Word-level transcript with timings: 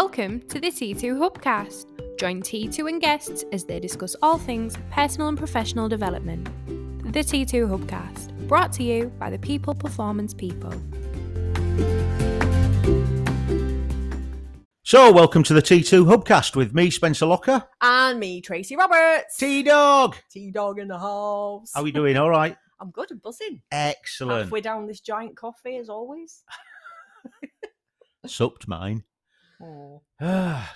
Welcome 0.00 0.42
to 0.42 0.60
the 0.60 0.68
T2 0.68 1.18
Hubcast. 1.18 1.86
Join 2.20 2.40
T2 2.40 2.88
and 2.88 3.00
guests 3.00 3.44
as 3.50 3.64
they 3.64 3.80
discuss 3.80 4.14
all 4.22 4.38
things 4.38 4.76
personal 4.92 5.26
and 5.26 5.36
professional 5.36 5.88
development. 5.88 6.44
The 7.12 7.18
T2 7.18 7.66
Hubcast, 7.68 8.30
brought 8.46 8.72
to 8.74 8.84
you 8.84 9.08
by 9.18 9.28
the 9.28 9.40
People 9.40 9.74
Performance 9.74 10.32
People. 10.32 10.70
So, 14.84 15.10
welcome 15.10 15.42
to 15.42 15.52
the 15.52 15.60
T2 15.60 16.06
Hubcast 16.06 16.54
with 16.54 16.72
me, 16.72 16.90
Spencer 16.90 17.26
Locker. 17.26 17.64
And 17.80 18.20
me, 18.20 18.40
Tracy 18.40 18.76
Roberts. 18.76 19.36
T 19.36 19.64
Dog. 19.64 20.14
T 20.30 20.52
Dog 20.52 20.78
in 20.78 20.86
the 20.86 20.98
house. 21.00 21.72
How 21.74 21.80
are 21.80 21.82
we 21.82 21.90
doing? 21.90 22.16
All 22.16 22.30
right. 22.30 22.56
I'm 22.80 22.92
good 22.92 23.10
and 23.10 23.20
buzzing. 23.20 23.62
Excellent. 23.72 24.44
Halfway 24.44 24.60
down 24.60 24.86
this 24.86 25.00
giant 25.00 25.36
coffee, 25.36 25.76
as 25.76 25.88
always. 25.88 26.44
Supped 28.26 28.68
mine. 28.68 29.02
Oh, 29.60 30.02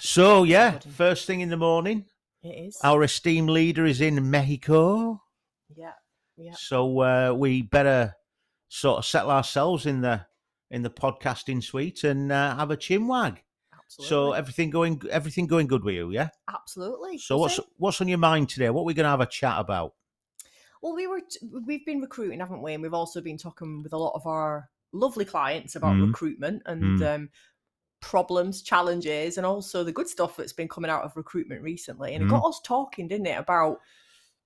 so, 0.00 0.44
yeah, 0.44 0.78
first 0.80 1.26
thing 1.26 1.40
in 1.40 1.48
the 1.50 1.56
morning, 1.56 2.04
it 2.42 2.48
is. 2.48 2.78
our 2.82 3.02
esteemed 3.04 3.50
leader 3.50 3.84
is 3.86 4.00
in 4.00 4.30
Mexico. 4.30 5.22
Yeah, 5.74 5.92
yeah. 6.36 6.54
So, 6.56 7.00
uh, 7.00 7.34
we 7.36 7.62
better 7.62 8.14
sort 8.68 8.98
of 8.98 9.06
settle 9.06 9.30
ourselves 9.30 9.86
in 9.86 10.00
the 10.00 10.26
in 10.70 10.82
the 10.82 10.90
podcasting 10.90 11.62
suite 11.62 12.02
and 12.04 12.32
uh, 12.32 12.56
have 12.56 12.70
a 12.70 12.76
chin 12.76 13.06
wag. 13.06 13.42
Absolutely. 13.74 14.08
So 14.08 14.32
everything 14.32 14.70
going 14.70 15.02
everything 15.10 15.46
going 15.46 15.66
good 15.66 15.84
with 15.84 15.94
you, 15.94 16.10
yeah? 16.10 16.30
absolutely. 16.52 17.18
So 17.18 17.36
what's 17.36 17.60
what's 17.76 18.00
on 18.00 18.08
your 18.08 18.18
mind 18.18 18.48
today? 18.48 18.70
What 18.70 18.82
are 18.82 18.86
we 18.86 18.94
going 18.94 19.04
to 19.04 19.10
have 19.10 19.20
a 19.20 19.26
chat 19.26 19.56
about? 19.58 19.92
Well, 20.80 20.94
we 20.94 21.06
were 21.06 21.20
t- 21.20 21.46
we've 21.66 21.84
been 21.84 22.00
recruiting, 22.00 22.40
haven't 22.40 22.62
we? 22.62 22.72
And 22.72 22.82
we've 22.82 22.94
also 22.94 23.20
been 23.20 23.36
talking 23.38 23.82
with 23.82 23.92
a 23.92 23.98
lot 23.98 24.14
of 24.14 24.26
our 24.26 24.70
lovely 24.94 25.24
clients 25.26 25.76
about 25.76 25.94
Mm. 25.96 26.06
recruitment 26.08 26.62
and 26.66 27.00
Mm. 27.00 27.14
um, 27.14 27.30
problems, 28.02 28.60
challenges, 28.60 29.38
and 29.38 29.46
also 29.46 29.82
the 29.82 29.92
good 29.92 30.08
stuff 30.08 30.36
that's 30.36 30.52
been 30.52 30.68
coming 30.68 30.90
out 30.90 31.04
of 31.04 31.16
recruitment 31.16 31.62
recently. 31.62 32.14
And 32.14 32.24
Mm. 32.24 32.26
it 32.26 32.30
got 32.30 32.44
us 32.46 32.60
talking, 32.62 33.08
didn't 33.08 33.26
it, 33.26 33.38
about 33.38 33.80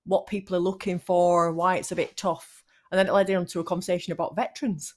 what 0.05 0.27
people 0.27 0.55
are 0.55 0.59
looking 0.59 0.99
for, 0.99 1.51
why 1.51 1.75
it's 1.75 1.91
a 1.91 1.95
bit 1.95 2.15
tough, 2.15 2.63
and 2.91 2.97
then 2.97 3.07
it 3.07 3.13
led 3.13 3.29
into 3.29 3.59
a 3.59 3.63
conversation 3.65 4.13
about 4.13 4.35
veterans. 4.37 4.93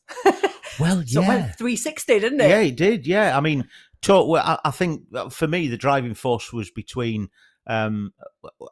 Well, 0.78 1.02
yeah. 1.02 1.04
so 1.06 1.22
it 1.22 1.26
went 1.28 1.56
360, 1.58 2.20
didn't 2.20 2.40
it? 2.40 2.48
Yeah, 2.48 2.60
it 2.60 2.76
did. 2.76 3.06
Yeah, 3.06 3.36
I 3.36 3.40
mean, 3.40 3.68
talk. 4.02 4.28
Well, 4.28 4.44
I, 4.46 4.68
I 4.68 4.70
think 4.70 5.02
uh, 5.14 5.28
for 5.28 5.48
me, 5.48 5.66
the 5.66 5.76
driving 5.76 6.14
force 6.14 6.52
was 6.52 6.70
between. 6.70 7.28
Um, 7.66 8.12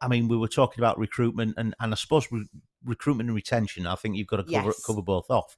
I 0.01 0.09
mean, 0.09 0.29
we 0.29 0.37
were 0.37 0.49
talking 0.49 0.81
about 0.81 0.99
recruitment 0.99 1.55
and, 1.57 1.75
and 1.79 1.93
I 1.93 1.95
suppose 1.97 2.27
re- 2.33 2.49
recruitment 2.85 3.29
and 3.29 3.37
retention. 3.37 3.87
I 3.87 3.95
think 3.97 4.17
you've 4.17 4.27
got 4.27 4.39
to 4.39 4.45
cover 4.45 4.69
Yes. 4.69 4.85
cover 4.85 5.03
both 5.03 5.31
off. 5.31 5.57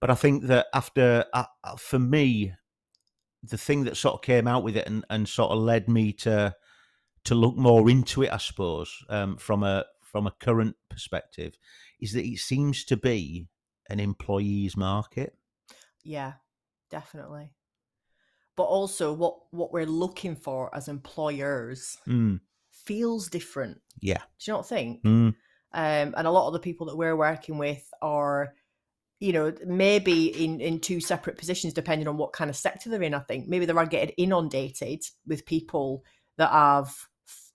But 0.00 0.10
I 0.10 0.14
think 0.14 0.44
that 0.44 0.66
after, 0.74 1.24
uh, 1.32 1.44
uh, 1.64 1.76
for 1.76 1.98
me, 1.98 2.54
the 3.50 3.58
thing 3.58 3.84
that 3.84 3.96
sort 3.96 4.14
of 4.14 4.22
came 4.22 4.46
out 4.46 4.62
with 4.62 4.76
it 4.76 4.86
and, 4.86 5.04
and 5.10 5.28
sort 5.28 5.50
of 5.52 5.58
led 5.58 5.88
me 5.88 6.12
to 6.12 6.54
to 7.24 7.34
look 7.34 7.56
more 7.56 7.90
into 7.90 8.22
it, 8.22 8.32
I 8.32 8.36
suppose, 8.36 9.04
um, 9.08 9.36
from 9.36 9.62
a 9.62 9.84
from 10.02 10.26
a 10.26 10.30
current 10.32 10.76
perspective, 10.88 11.58
is 12.00 12.12
that 12.12 12.24
it 12.24 12.38
seems 12.38 12.84
to 12.84 12.96
be 12.96 13.48
an 13.90 14.00
employees 14.00 14.76
market. 14.76 15.36
Yeah, 16.04 16.34
definitely. 16.90 17.52
But 18.56 18.64
also, 18.64 19.12
what 19.12 19.36
what 19.50 19.72
we're 19.72 19.86
looking 19.86 20.36
for 20.36 20.74
as 20.74 20.88
employers 20.88 21.98
Mm, 22.06 22.40
feels 22.70 23.28
different. 23.28 23.80
yeah. 24.00 24.18
Do 24.38 24.50
you 24.50 24.52
not 24.54 24.68
think? 24.68 25.02
Mm, 25.02 25.34
um, 25.72 26.14
and 26.16 26.26
a 26.26 26.30
lot 26.30 26.46
of 26.46 26.52
the 26.54 26.60
people 26.60 26.86
that 26.86 26.96
we're 26.96 27.16
working 27.16 27.58
with 27.58 27.86
are 28.00 28.54
you 29.20 29.32
know 29.32 29.52
maybe 29.66 30.44
in 30.44 30.60
in 30.60 30.78
two 30.78 31.00
separate 31.00 31.38
positions 31.38 31.72
depending 31.72 32.06
on 32.08 32.16
what 32.16 32.32
kind 32.32 32.50
of 32.50 32.56
sector 32.56 32.90
they're 32.90 33.02
in 33.02 33.14
i 33.14 33.18
think. 33.20 33.48
Maybe 33.48 33.64
they're 33.64 33.86
getting 33.86 34.14
inundated 34.16 35.04
with 35.26 35.46
people 35.46 36.04
that 36.36 36.50
have 36.50 36.94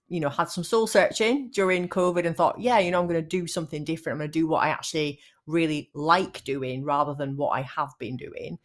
you 0.07 0.19
know 0.19 0.29
had 0.29 0.49
some 0.49 0.63
soul 0.63 0.87
searching 0.87 1.49
during 1.51 1.87
covid 1.87 2.25
and 2.25 2.35
thought 2.35 2.59
yeah 2.59 2.79
you 2.79 2.91
know 2.91 2.99
i'm 2.99 3.07
going 3.07 3.21
to 3.21 3.27
do 3.27 3.47
something 3.47 3.83
different. 3.83 4.15
I'm 4.15 4.19
going 4.19 4.31
to 4.31 4.39
do 4.39 4.47
what 4.47 4.63
i 4.63 4.69
actually 4.69 5.19
really 5.47 5.89
like 5.93 6.43
doing 6.43 6.83
rather 6.83 7.13
than 7.13 7.37
what 7.37 7.49
i 7.49 7.61
have 7.61 7.91
been 7.99 8.17
doing. 8.17 8.57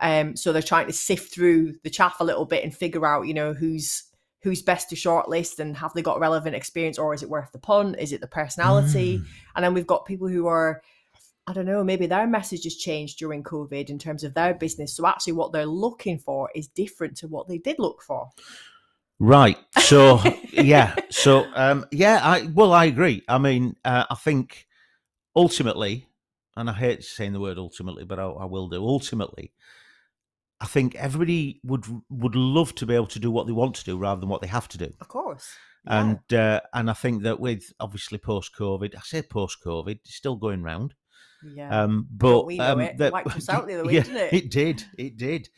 Um 0.00 0.36
so 0.36 0.52
they're 0.52 0.62
trying 0.62 0.86
to 0.86 0.92
sift 0.92 1.32
through 1.32 1.74
the 1.82 1.90
chaff 1.90 2.20
a 2.20 2.24
little 2.24 2.44
bit 2.44 2.64
and 2.64 2.74
figure 2.74 3.06
out 3.06 3.26
you 3.26 3.34
know 3.34 3.54
who's 3.54 4.04
who's 4.44 4.60
best 4.60 4.90
to 4.90 4.94
shortlist 4.94 5.58
and 5.58 5.74
have 5.74 5.94
they 5.94 6.02
got 6.02 6.20
relevant 6.20 6.54
experience 6.54 6.98
or 6.98 7.14
is 7.14 7.22
it 7.22 7.30
worth 7.30 7.50
the 7.52 7.58
punt? 7.58 7.96
Is 7.98 8.12
it 8.12 8.20
the 8.20 8.26
personality? 8.26 9.18
Mm. 9.18 9.24
and 9.56 9.64
then 9.64 9.72
we've 9.72 9.86
got 9.86 10.04
people 10.04 10.28
who 10.28 10.46
are, 10.46 10.82
I 11.46 11.52
don't 11.52 11.66
know, 11.66 11.84
maybe 11.84 12.06
their 12.06 12.26
message 12.26 12.64
has 12.64 12.76
changed 12.76 13.18
during 13.18 13.42
COVID 13.42 13.90
in 13.90 13.98
terms 13.98 14.24
of 14.24 14.32
their 14.32 14.54
business. 14.54 14.96
So 14.96 15.06
actually, 15.06 15.34
what 15.34 15.52
they're 15.52 15.66
looking 15.66 16.18
for 16.18 16.48
is 16.54 16.68
different 16.68 17.16
to 17.18 17.28
what 17.28 17.48
they 17.48 17.58
did 17.58 17.78
look 17.78 18.02
for. 18.02 18.30
Right. 19.18 19.58
So 19.78 20.20
yeah. 20.52 20.94
So 21.10 21.46
um, 21.54 21.86
yeah. 21.90 22.20
I 22.22 22.46
well, 22.54 22.72
I 22.72 22.86
agree. 22.86 23.22
I 23.28 23.38
mean, 23.38 23.76
uh, 23.84 24.04
I 24.10 24.14
think 24.14 24.66
ultimately, 25.36 26.06
and 26.56 26.70
I 26.70 26.72
hate 26.72 27.04
saying 27.04 27.32
the 27.32 27.40
word 27.40 27.58
ultimately, 27.58 28.04
but 28.04 28.18
I, 28.18 28.24
I 28.24 28.44
will 28.46 28.68
do. 28.68 28.82
Ultimately, 28.82 29.52
I 30.60 30.66
think 30.66 30.94
everybody 30.94 31.60
would 31.62 31.84
would 32.08 32.34
love 32.34 32.74
to 32.76 32.86
be 32.86 32.94
able 32.94 33.06
to 33.08 33.18
do 33.18 33.30
what 33.30 33.46
they 33.46 33.52
want 33.52 33.74
to 33.76 33.84
do 33.84 33.98
rather 33.98 34.20
than 34.20 34.30
what 34.30 34.40
they 34.40 34.48
have 34.48 34.68
to 34.68 34.78
do. 34.78 34.92
Of 35.00 35.08
course. 35.08 35.52
Yeah. 35.86 36.00
And 36.00 36.32
uh, 36.32 36.60
and 36.72 36.88
I 36.88 36.94
think 36.94 37.22
that 37.24 37.38
with 37.38 37.72
obviously 37.78 38.18
post 38.18 38.52
COVID, 38.58 38.96
I 38.96 39.00
say 39.00 39.22
post 39.22 39.58
COVID, 39.62 40.00
it's 40.04 40.14
still 40.14 40.36
going 40.36 40.62
round. 40.62 40.94
Yeah. 41.54 41.82
Um, 41.82 42.06
but 42.10 42.46
we 42.46 42.58
um, 42.60 42.80
it. 42.80 42.98
that- 42.98 43.12
Wiped 43.12 43.36
us 43.36 43.48
out 43.50 43.66
the 43.66 43.74
other 43.74 43.84
week, 43.86 43.94
yeah, 43.94 44.02
didn't 44.02 44.16
it? 44.16 44.32
It 44.32 44.50
did. 44.50 44.84
It 44.98 45.16
did. 45.16 45.48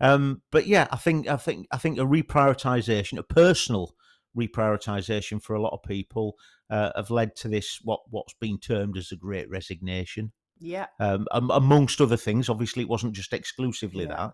Um, 0.00 0.42
but 0.50 0.66
yeah, 0.66 0.88
I 0.90 0.96
think 0.96 1.28
I 1.28 1.36
think 1.36 1.66
I 1.70 1.78
think 1.78 1.98
a 1.98 2.02
reprioritization, 2.02 3.18
a 3.18 3.22
personal 3.22 3.94
reprioritization 4.36 5.42
for 5.42 5.54
a 5.54 5.62
lot 5.62 5.72
of 5.72 5.82
people, 5.82 6.34
uh, 6.70 6.90
have 6.96 7.10
led 7.10 7.36
to 7.36 7.48
this 7.48 7.78
what 7.82 8.00
what's 8.10 8.34
been 8.34 8.58
termed 8.58 8.96
as 8.96 9.12
a 9.12 9.16
great 9.16 9.48
resignation. 9.48 10.32
yeah. 10.58 10.86
Um, 11.00 11.26
amongst 11.30 12.00
other 12.00 12.16
things, 12.16 12.48
obviously, 12.48 12.82
it 12.82 12.88
wasn't 12.88 13.14
just 13.14 13.32
exclusively 13.32 14.04
Yeah. 14.04 14.30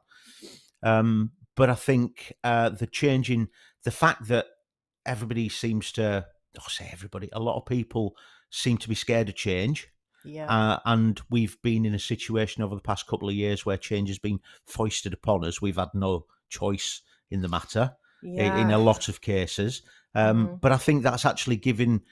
that. 0.82 0.88
Um, 0.90 1.32
but 1.56 1.68
I 1.70 1.74
think 1.74 2.32
uh, 2.42 2.70
the 2.70 2.86
change 2.86 3.30
in 3.30 3.48
the 3.84 3.90
fact 3.90 4.28
that 4.28 4.46
everybody 5.04 5.48
seems 5.48 5.92
to, 5.92 6.26
I 6.58 6.62
say 6.70 6.88
everybody, 6.92 7.28
a 7.32 7.40
lot 7.40 7.56
of 7.58 7.66
people 7.66 8.14
seem 8.50 8.78
to 8.78 8.88
be 8.88 8.94
scared 8.94 9.28
of 9.28 9.34
change. 9.34 9.88
Yeah. 10.24 10.46
Uh, 10.46 10.78
and 10.84 11.20
we've 11.30 11.60
been 11.62 11.84
in 11.86 11.94
a 11.94 11.98
situation 11.98 12.62
over 12.62 12.74
the 12.74 12.80
past 12.80 13.06
couple 13.06 13.28
of 13.28 13.34
years 13.34 13.64
where 13.64 13.76
change 13.76 14.08
has 14.08 14.18
been 14.18 14.40
foisted 14.66 15.12
upon 15.12 15.44
us. 15.44 15.62
We've 15.62 15.76
had 15.76 15.90
no 15.94 16.26
choice 16.48 17.02
in 17.30 17.40
the 17.42 17.48
matter 17.48 17.96
yeah. 18.22 18.60
in 18.60 18.70
a 18.70 18.78
lot 18.78 19.08
of 19.08 19.20
cases. 19.20 19.82
Um, 20.14 20.48
Mhm. 20.48 20.60
But 20.60 20.72
I 20.72 20.76
think 20.76 21.02
that's 21.02 21.24
actually 21.24 21.56
given 21.56 22.02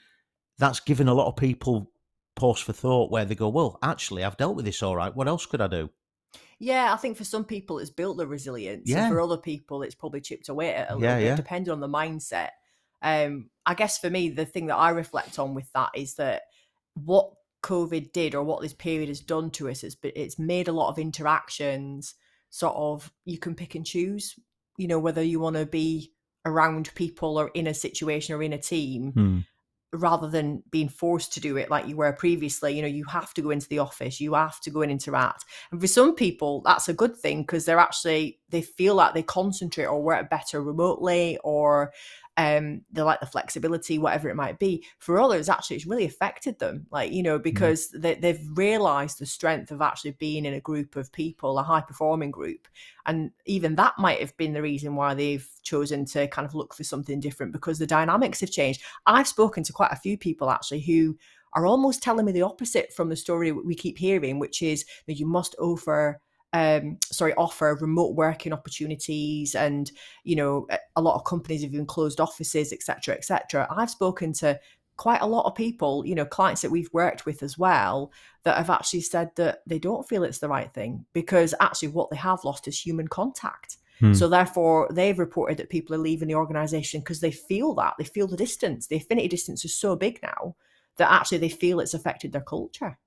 that's 0.57 0.79
given 0.79 1.07
a 1.07 1.13
lot 1.13 1.27
of 1.27 1.35
people 1.37 1.91
pause 2.35 2.59
for 2.59 2.73
thought 2.73 3.11
where 3.11 3.25
they 3.25 3.35
go, 3.35 3.47
well, 3.49 3.79
actually, 3.81 4.23
I've 4.23 4.37
dealt 4.37 4.55
with 4.55 4.65
this 4.65 4.83
all 4.83 4.95
right. 4.95 5.15
What 5.15 5.27
else 5.27 5.45
could 5.45 5.61
I 5.61 5.67
do? 5.67 5.89
Yeah, 6.57 6.93
I 6.93 6.97
think 6.97 7.15
for 7.17 7.23
some 7.23 7.45
people 7.45 7.79
it's 7.79 7.89
built 7.89 8.17
the 8.17 8.27
resilience. 8.27 8.89
Yeah. 8.89 9.05
And 9.05 9.13
for 9.13 9.21
other 9.21 9.37
people 9.37 9.83
it's 9.83 9.95
probably 9.95 10.21
chipped 10.21 10.49
away 10.49 10.73
at 10.73 10.89
a 10.89 10.95
little 10.95 11.03
Yeah, 11.09 11.17
bit, 11.19 11.25
yeah. 11.25 11.35
depending 11.35 11.71
on 11.71 11.79
the 11.79 11.87
mindset. 11.87 12.49
Um, 13.01 13.49
I 13.65 13.75
guess 13.75 13.97
for 13.97 14.09
me, 14.09 14.29
the 14.29 14.45
thing 14.45 14.67
that 14.67 14.75
I 14.75 14.89
reflect 14.89 15.39
on 15.39 15.53
with 15.55 15.71
that 15.73 15.91
is 15.95 16.15
that 16.15 16.43
what 16.95 17.31
COVID 17.61 18.11
did 18.13 18.35
or 18.35 18.43
what 18.43 18.61
this 18.61 18.73
period 18.73 19.09
has 19.09 19.19
done 19.19 19.51
to 19.51 19.69
us 19.69 19.83
is 19.83 19.95
but 19.95 20.13
it's 20.15 20.39
made 20.39 20.67
a 20.67 20.73
lot 20.73 20.89
of 20.89 20.99
interactions 20.99 22.15
sort 22.49 22.75
of 22.75 23.11
you 23.25 23.37
can 23.37 23.55
pick 23.55 23.75
and 23.75 23.85
choose, 23.85 24.35
you 24.77 24.87
know, 24.87 24.99
whether 24.99 25.21
you 25.21 25.39
want 25.39 25.55
to 25.55 25.65
be 25.65 26.11
around 26.45 26.93
people 26.95 27.37
or 27.37 27.49
in 27.53 27.67
a 27.67 27.73
situation 27.73 28.35
or 28.35 28.41
in 28.41 28.53
a 28.53 28.57
team 28.57 29.11
Hmm. 29.11 29.39
rather 29.91 30.29
than 30.29 30.63
being 30.71 30.89
forced 30.89 31.33
to 31.33 31.41
do 31.41 31.57
it 31.57 31.69
like 31.69 31.87
you 31.87 31.97
were 31.97 32.13
previously 32.13 32.73
you 32.75 32.81
know 32.81 32.87
you 32.87 33.03
have 33.05 33.33
to 33.33 33.41
go 33.41 33.49
into 33.49 33.67
the 33.67 33.79
office 33.79 34.21
you 34.21 34.33
have 34.35 34.59
to 34.61 34.69
go 34.69 34.81
and 34.81 34.91
interact 34.91 35.43
and 35.71 35.81
for 35.81 35.87
some 35.87 36.15
people 36.15 36.61
that's 36.63 36.87
a 36.87 36.93
good 36.93 37.15
thing 37.15 37.41
because 37.41 37.65
they're 37.65 37.79
actually 37.79 38.38
they 38.49 38.61
feel 38.61 38.95
like 38.95 39.13
they 39.13 39.23
concentrate 39.23 39.85
or 39.85 40.01
work 40.01 40.29
better 40.29 40.61
remotely 40.61 41.37
or 41.43 41.91
um 42.37 42.81
they 42.91 43.01
like 43.01 43.19
the 43.19 43.25
flexibility 43.25 43.97
whatever 43.97 44.29
it 44.29 44.35
might 44.35 44.59
be 44.59 44.85
for 44.99 45.19
others 45.19 45.49
actually 45.49 45.75
it's 45.75 45.85
really 45.85 46.05
affected 46.05 46.57
them 46.59 46.85
like 46.91 47.11
you 47.11 47.21
know 47.21 47.37
because 47.37 47.89
they, 47.91 48.15
they've 48.15 48.47
realized 48.53 49.19
the 49.19 49.25
strength 49.25 49.71
of 49.71 49.81
actually 49.81 50.11
being 50.11 50.45
in 50.45 50.53
a 50.53 50.61
group 50.61 50.95
of 50.95 51.11
people 51.11 51.59
a 51.59 51.63
high 51.63 51.81
performing 51.81 52.31
group 52.31 52.67
and 53.05 53.31
even 53.45 53.75
that 53.75 53.93
might 53.97 54.19
have 54.19 54.35
been 54.37 54.53
the 54.53 54.61
reason 54.61 54.95
why 54.95 55.13
they've 55.13 55.49
chosen 55.63 56.05
to 56.05 56.27
kind 56.27 56.45
of 56.45 56.53
look 56.53 56.73
for 56.73 56.83
something 56.83 57.19
different 57.19 57.51
because 57.51 57.79
the 57.79 57.87
dynamics 57.87 58.39
have 58.41 58.51
changed. 58.51 58.83
I've 59.07 59.27
spoken 59.27 59.63
to 59.63 59.73
quite 59.73 59.91
a 59.91 59.95
few 59.95 60.17
people 60.17 60.49
actually 60.49 60.81
who 60.81 61.17
are 61.53 61.65
almost 61.65 62.03
telling 62.03 62.25
me 62.25 62.31
the 62.31 62.43
opposite 62.43 62.93
from 62.93 63.09
the 63.09 63.15
story 63.15 63.51
we 63.51 63.73
keep 63.73 63.97
hearing, 63.97 64.37
which 64.37 64.61
is 64.61 64.85
that 65.07 65.15
you 65.15 65.25
must 65.25 65.55
offer 65.59 66.21
um 66.53 66.97
sorry 67.11 67.33
offer 67.35 67.77
remote 67.79 68.15
working 68.15 68.53
opportunities 68.53 69.53
and 69.55 69.91
you 70.23 70.35
know 70.35 70.67
a- 70.95 71.01
lot 71.01 71.15
of 71.15 71.23
companies 71.23 71.61
have 71.61 71.73
even 71.73 71.85
closed 71.85 72.19
offices 72.19 72.73
etc 72.73 73.15
etc 73.15 73.67
i've 73.77 73.89
spoken 73.89 74.33
to 74.33 74.59
quite 74.97 75.21
a 75.21 75.27
lot 75.27 75.45
of 75.45 75.53
people 75.53 76.03
you 76.05 76.15
know 76.15 76.25
clients 76.25 76.61
that 76.61 76.71
we've 76.71 76.89
worked 76.91 77.25
with 77.25 77.43
as 77.43 77.57
well 77.57 78.11
that 78.43 78.57
have 78.57 78.69
actually 78.69 79.01
said 79.01 79.29
that 79.35 79.59
they 79.67 79.79
don't 79.79 80.09
feel 80.09 80.23
it's 80.23 80.39
the 80.39 80.49
right 80.49 80.73
thing 80.73 81.05
because 81.13 81.53
actually 81.59 81.87
what 81.87 82.09
they 82.09 82.17
have 82.17 82.43
lost 82.43 82.67
is 82.67 82.79
human 82.79 83.07
contact 83.07 83.77
Hmm. 83.99 84.13
So 84.13 84.27
therefore, 84.29 84.87
they've 84.91 85.19
reported 85.19 85.57
that 85.57 85.69
people 85.69 85.95
are 85.95 85.99
leaving 85.99 86.27
the 86.27 86.35
organisation 86.35 87.01
because 87.01 87.19
they 87.19 87.31
feel 87.31 87.73
that 87.75 87.95
they 87.97 88.05
feel 88.05 88.27
the 88.27 88.37
distance. 88.37 88.87
The 88.87 88.97
affinity 88.97 89.27
distance 89.27 89.65
is 89.65 89.75
so 89.75 89.95
big 89.95 90.19
now 90.23 90.55
that 90.97 91.11
actually 91.11 91.39
they 91.39 91.49
feel 91.49 91.79
it's 91.79 91.93
affected 91.93 92.31
their 92.31 92.41
culture. 92.41 92.97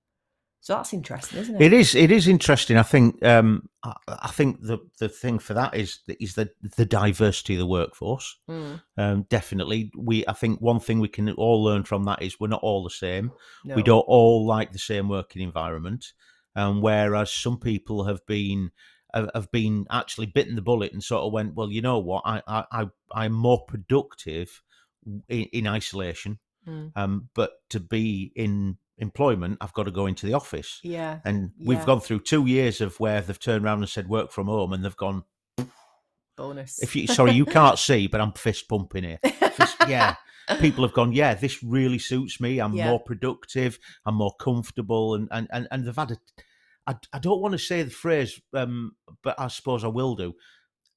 So 0.62 0.74
that's 0.74 0.92
interesting, 0.92 1.40
isn't 1.40 1.56
it? 1.56 1.60
It 1.60 1.72
is. 1.72 1.96
It 1.96 2.12
is 2.12 2.28
interesting. 2.28 2.76
I 2.76 2.84
think. 2.84 3.20
Um, 3.24 3.68
I, 3.82 3.94
I 4.08 4.28
think 4.28 4.60
the 4.60 4.78
the 5.00 5.08
thing 5.08 5.40
for 5.40 5.54
that 5.54 5.74
is 5.74 5.98
is 6.20 6.36
the 6.36 6.50
the 6.76 6.84
diversity 6.86 7.54
of 7.54 7.58
the 7.58 7.66
workforce. 7.66 8.38
Mm, 8.48 8.80
Um, 8.96 9.26
definitely, 9.28 9.90
we. 9.98 10.24
I 10.28 10.34
think 10.34 10.60
one 10.60 10.78
thing 10.78 11.00
we 11.00 11.08
can 11.08 11.28
all 11.32 11.64
learn 11.64 11.82
from 11.82 12.04
that 12.04 12.22
is 12.22 12.38
we're 12.38 12.46
not 12.46 12.62
all 12.62 12.84
the 12.84 12.90
same. 12.90 13.32
no. 13.64 13.74
We 13.74 13.82
don't 13.82 14.04
all 14.06 14.46
like 14.46 14.70
the 14.70 14.78
same 14.78 15.08
working 15.08 15.42
environment. 15.42 16.12
Um, 16.54 16.80
whereas 16.80 17.32
some 17.32 17.58
people 17.58 18.04
have 18.04 18.24
been 18.26 18.70
have, 19.12 19.30
have 19.34 19.50
been 19.50 19.86
actually 19.90 20.26
bitten 20.26 20.54
the 20.54 20.62
bullet 20.62 20.92
and 20.92 21.02
sort 21.02 21.24
of 21.24 21.32
went, 21.32 21.54
well, 21.56 21.72
you 21.72 21.82
know 21.82 21.98
what, 21.98 22.22
I 22.24 22.40
I, 22.46 22.64
I 22.70 22.86
I'm 23.12 23.32
more 23.32 23.64
productive 23.66 24.62
in, 25.28 25.46
in 25.52 25.66
isolation. 25.66 26.38
Mm. 26.68 26.92
Um, 26.96 27.28
but 27.34 27.52
to 27.70 27.80
be 27.80 28.32
in 28.36 28.76
employment, 28.98 29.58
I've 29.60 29.72
got 29.72 29.84
to 29.84 29.90
go 29.90 30.06
into 30.06 30.26
the 30.26 30.34
office. 30.34 30.78
Yeah. 30.82 31.18
And 31.24 31.50
we've 31.58 31.78
Yeah. 31.78 31.86
gone 31.86 32.00
through 32.00 32.20
two 32.20 32.46
years 32.46 32.80
of 32.80 32.98
where 33.00 33.20
they've 33.20 33.38
turned 33.38 33.64
around 33.64 33.78
and 33.78 33.88
said 33.88 34.08
work 34.08 34.30
from 34.30 34.46
home, 34.46 34.72
and 34.72 34.84
they've 34.84 34.96
gone. 34.96 35.24
Bonus. 36.36 36.82
If 36.82 36.96
you 36.96 37.06
sorry, 37.06 37.32
you 37.32 37.44
can't 37.44 37.78
see, 37.78 38.06
but 38.06 38.20
I'm 38.20 38.32
fist 38.32 38.66
pumping 38.68 39.04
here. 39.04 39.18
Fist, 39.52 39.76
yeah, 39.86 40.16
people 40.60 40.82
have 40.84 40.94
gone. 40.94 41.12
Yeah, 41.12 41.34
this 41.34 41.62
really 41.62 41.98
suits 41.98 42.40
me. 42.40 42.58
I'm 42.58 42.72
Yeah. 42.74 42.88
more 42.88 43.00
productive. 43.00 43.78
I'm 44.06 44.14
more 44.14 44.34
comfortable, 44.40 45.14
and 45.14 45.28
and 45.30 45.46
and, 45.52 45.68
and 45.70 45.86
they've 45.86 45.94
had 45.96 46.12
a. 46.12 46.16
I, 46.86 46.96
I 47.12 47.18
don't 47.18 47.40
want 47.42 47.52
to 47.52 47.58
say 47.58 47.82
the 47.82 47.90
phrase, 47.90 48.40
um, 48.54 48.96
but 49.22 49.38
I 49.38 49.48
suppose 49.48 49.84
I 49.84 49.88
will 49.88 50.16
do. 50.16 50.34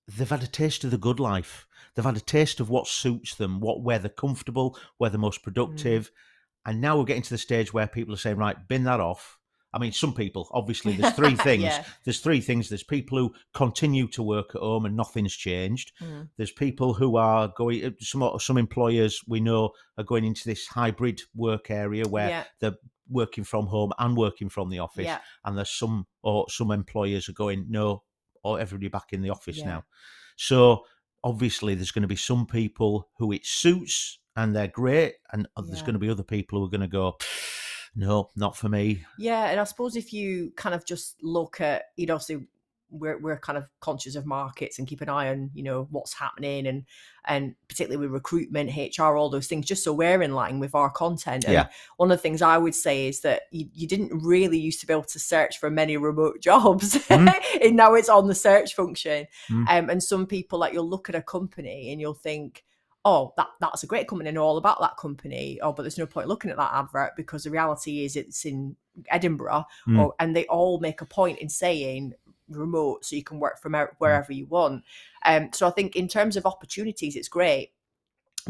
They've 0.07 0.30
had 0.30 0.44
a 0.44 0.48
taste 0.48 0.84
of 0.84 0.92
the 0.92 0.98
good 0.98 1.19
life. 1.19 1.68
They've 1.96 2.06
had 2.06 2.18
a 2.18 2.22
taste 2.22 2.60
of 2.60 2.69
what 2.69 2.88
suits 2.88 3.36
them, 3.36 3.60
what 3.60 3.81
where 3.81 4.00
they're 4.00 4.10
comfortable, 4.10 4.78
where 4.98 5.10
they're 5.10 5.19
most 5.19 5.44
productive, 5.44 6.12
and 6.66 6.81
now 6.81 6.98
we're 6.98 7.06
getting 7.06 7.24
to 7.24 7.30
the 7.30 7.38
stage 7.38 7.74
where 7.74 7.88
people 7.88 8.13
are 8.13 8.18
saying, 8.18 8.38
right, 8.38 8.68
bin 8.68 8.84
that 8.84 9.00
off. 9.00 9.40
I 9.75 9.78
mean, 9.78 9.92
some 9.92 10.13
people, 10.13 10.48
obviously, 10.52 10.94
there's 10.94 11.13
three 11.16 11.36
things. 11.36 11.63
Yeah. 11.63 11.84
There's 12.06 12.22
three 12.22 12.40
things. 12.40 12.69
There's 12.69 12.84
people 12.84 13.18
who 13.18 13.34
continue 13.54 14.07
to 14.10 14.24
work 14.24 14.56
at 14.56 14.62
home 14.62 14.86
and 14.86 14.96
nothing's 14.96 15.36
changed. 15.36 15.92
Mm. 16.02 16.30
There's 16.38 16.52
people 16.52 16.94
who 16.94 17.18
are 17.18 17.52
going. 17.56 17.84
uh, 17.84 17.90
Some 18.00 18.40
some 18.40 18.57
employers 18.57 19.22
we 19.28 19.42
know 19.42 19.72
are 19.98 20.06
going 20.06 20.24
into 20.24 20.46
this 20.46 20.66
hybrid 20.68 21.22
work 21.36 21.69
area 21.69 22.07
where 22.07 22.30
yeah. 22.30 22.44
they're 22.62 22.78
working 23.10 23.44
from 23.44 23.68
home 23.68 23.92
and 24.00 24.16
working 24.16 24.48
from 24.48 24.69
the 24.69 24.80
office. 24.80 25.06
Yeah. 25.06 25.19
And 25.44 25.57
there's 25.57 25.72
some 25.72 26.07
or 26.24 26.46
some 26.50 26.72
employers 26.72 27.28
are 27.28 27.34
going 27.34 27.66
no, 27.69 28.04
or 28.45 28.59
everybody 28.59 28.88
back 28.88 29.12
in 29.12 29.21
the 29.21 29.31
office 29.31 29.57
Yeah. 29.57 29.65
now. 29.65 29.86
So 30.38 30.86
obviously, 31.24 31.74
there's 31.75 31.92
going 31.92 32.03
to 32.03 32.07
be 32.07 32.15
some 32.15 32.45
people 32.45 33.09
who 33.18 33.31
it 33.31 33.45
suits 33.45 34.19
and 34.38 34.56
they're 34.56 34.68
great, 34.68 35.15
and 35.31 35.47
there's 35.65 35.81
going 35.81 35.94
to 35.94 36.00
be 36.00 36.09
other 36.09 36.24
people 36.24 36.59
who 36.59 36.65
are 36.65 36.69
going 36.69 36.81
to 36.81 36.88
go, 36.88 37.18
no, 37.95 38.30
not 38.36 38.57
for 38.57 38.68
me. 38.68 39.06
Yeah, 39.18 39.45
and 39.45 39.59
I 39.59 39.63
suppose 39.63 39.95
if 39.95 40.12
you 40.12 40.51
kind 40.57 40.75
of 40.75 40.86
just 40.86 41.15
look 41.24 41.62
at, 41.62 41.86
you 41.95 42.06
know, 42.06 42.18
so 42.18 42.42
we're 42.97 43.18
we're 43.19 43.38
kind 43.39 43.57
of 43.57 43.65
conscious 43.80 44.15
of 44.15 44.25
markets 44.25 44.80
and 44.80 44.88
keep 44.88 45.01
an 45.01 45.09
eye 45.09 45.30
on, 45.30 45.51
you 45.53 45.63
know, 45.63 45.88
what's 45.92 46.13
happening 46.13 46.68
and 46.68 46.83
and 47.27 47.56
particularly 47.68 47.97
with 48.06 48.12
recruitment, 48.13 48.71
HR, 48.75 49.15
all 49.18 49.30
those 49.30 49.47
things, 49.47 49.65
just 49.65 49.83
so 49.83 49.92
we're 49.94 50.21
in 50.21 50.33
line 50.36 50.59
with 50.59 50.75
our 50.75 50.89
content. 50.92 51.44
And 51.45 51.53
Yeah. 51.53 51.68
one 51.97 52.12
of 52.12 52.18
the 52.18 52.21
things 52.21 52.42
I 52.42 52.57
would 52.57 52.75
say 52.75 53.07
is 53.07 53.21
that 53.21 53.44
you, 53.51 53.68
you 53.74 53.88
didn't 53.88 54.19
really 54.24 54.59
used 54.59 54.80
to 54.81 54.86
be 54.88 54.94
able 54.94 55.03
to 55.06 55.19
search 55.19 55.59
for 55.59 55.69
many 55.71 55.97
remote 55.97 56.39
jobs, 56.50 56.95
Mm. 57.07 57.33
and 57.63 57.75
now 57.75 57.94
it's 57.95 58.09
on 58.09 58.27
the 58.27 58.36
search 58.36 58.75
function. 58.75 59.25
Mm. 59.50 59.68
Um, 59.69 59.89
and 59.89 60.03
some 60.03 60.25
people 60.27 60.59
like 60.59 60.74
you'll 60.74 60.89
look 60.89 61.09
at 61.09 61.15
a 61.15 61.21
company 61.21 61.92
and 61.92 62.00
you'll 62.00 62.13
think, 62.13 62.63
oh, 63.07 63.33
that 63.38 63.47
that's 63.59 63.83
a 63.83 63.88
great 63.88 64.07
company, 64.07 64.30
I 64.30 64.33
know 64.33 64.44
all 64.44 64.57
about 64.57 64.80
that 64.81 64.97
company. 64.97 65.59
Oh, 65.62 65.71
but 65.74 65.83
there's 65.83 65.97
no 65.97 66.07
point 66.07 66.27
looking 66.27 66.51
at 66.51 66.57
that 66.57 66.74
advert 66.74 67.15
because 67.15 67.44
the 67.44 67.51
reality 67.51 68.03
is 68.06 68.15
it's 68.15 68.45
in 68.45 68.75
Edinburgh, 69.09 69.65
Mm. 69.88 70.00
or 70.00 70.13
and 70.19 70.36
they 70.36 70.45
all 70.45 70.80
make 70.80 71.01
a 71.01 71.06
point 71.06 71.39
in 71.39 71.50
saying 71.50 72.13
remote, 72.50 73.06
so 73.06 73.15
you 73.15 73.24
can 73.24 73.39
work 73.39 73.62
from 73.62 73.75
wherever 73.97 74.31
you 74.31 74.45
want. 74.45 74.83
Um, 75.25 75.50
so 75.53 75.68
I 75.68 75.71
think 75.71 75.95
in 75.95 76.07
terms 76.07 76.38
of 76.38 76.45
opportunities, 76.45 77.15
it's 77.15 77.27
great. 77.27 77.71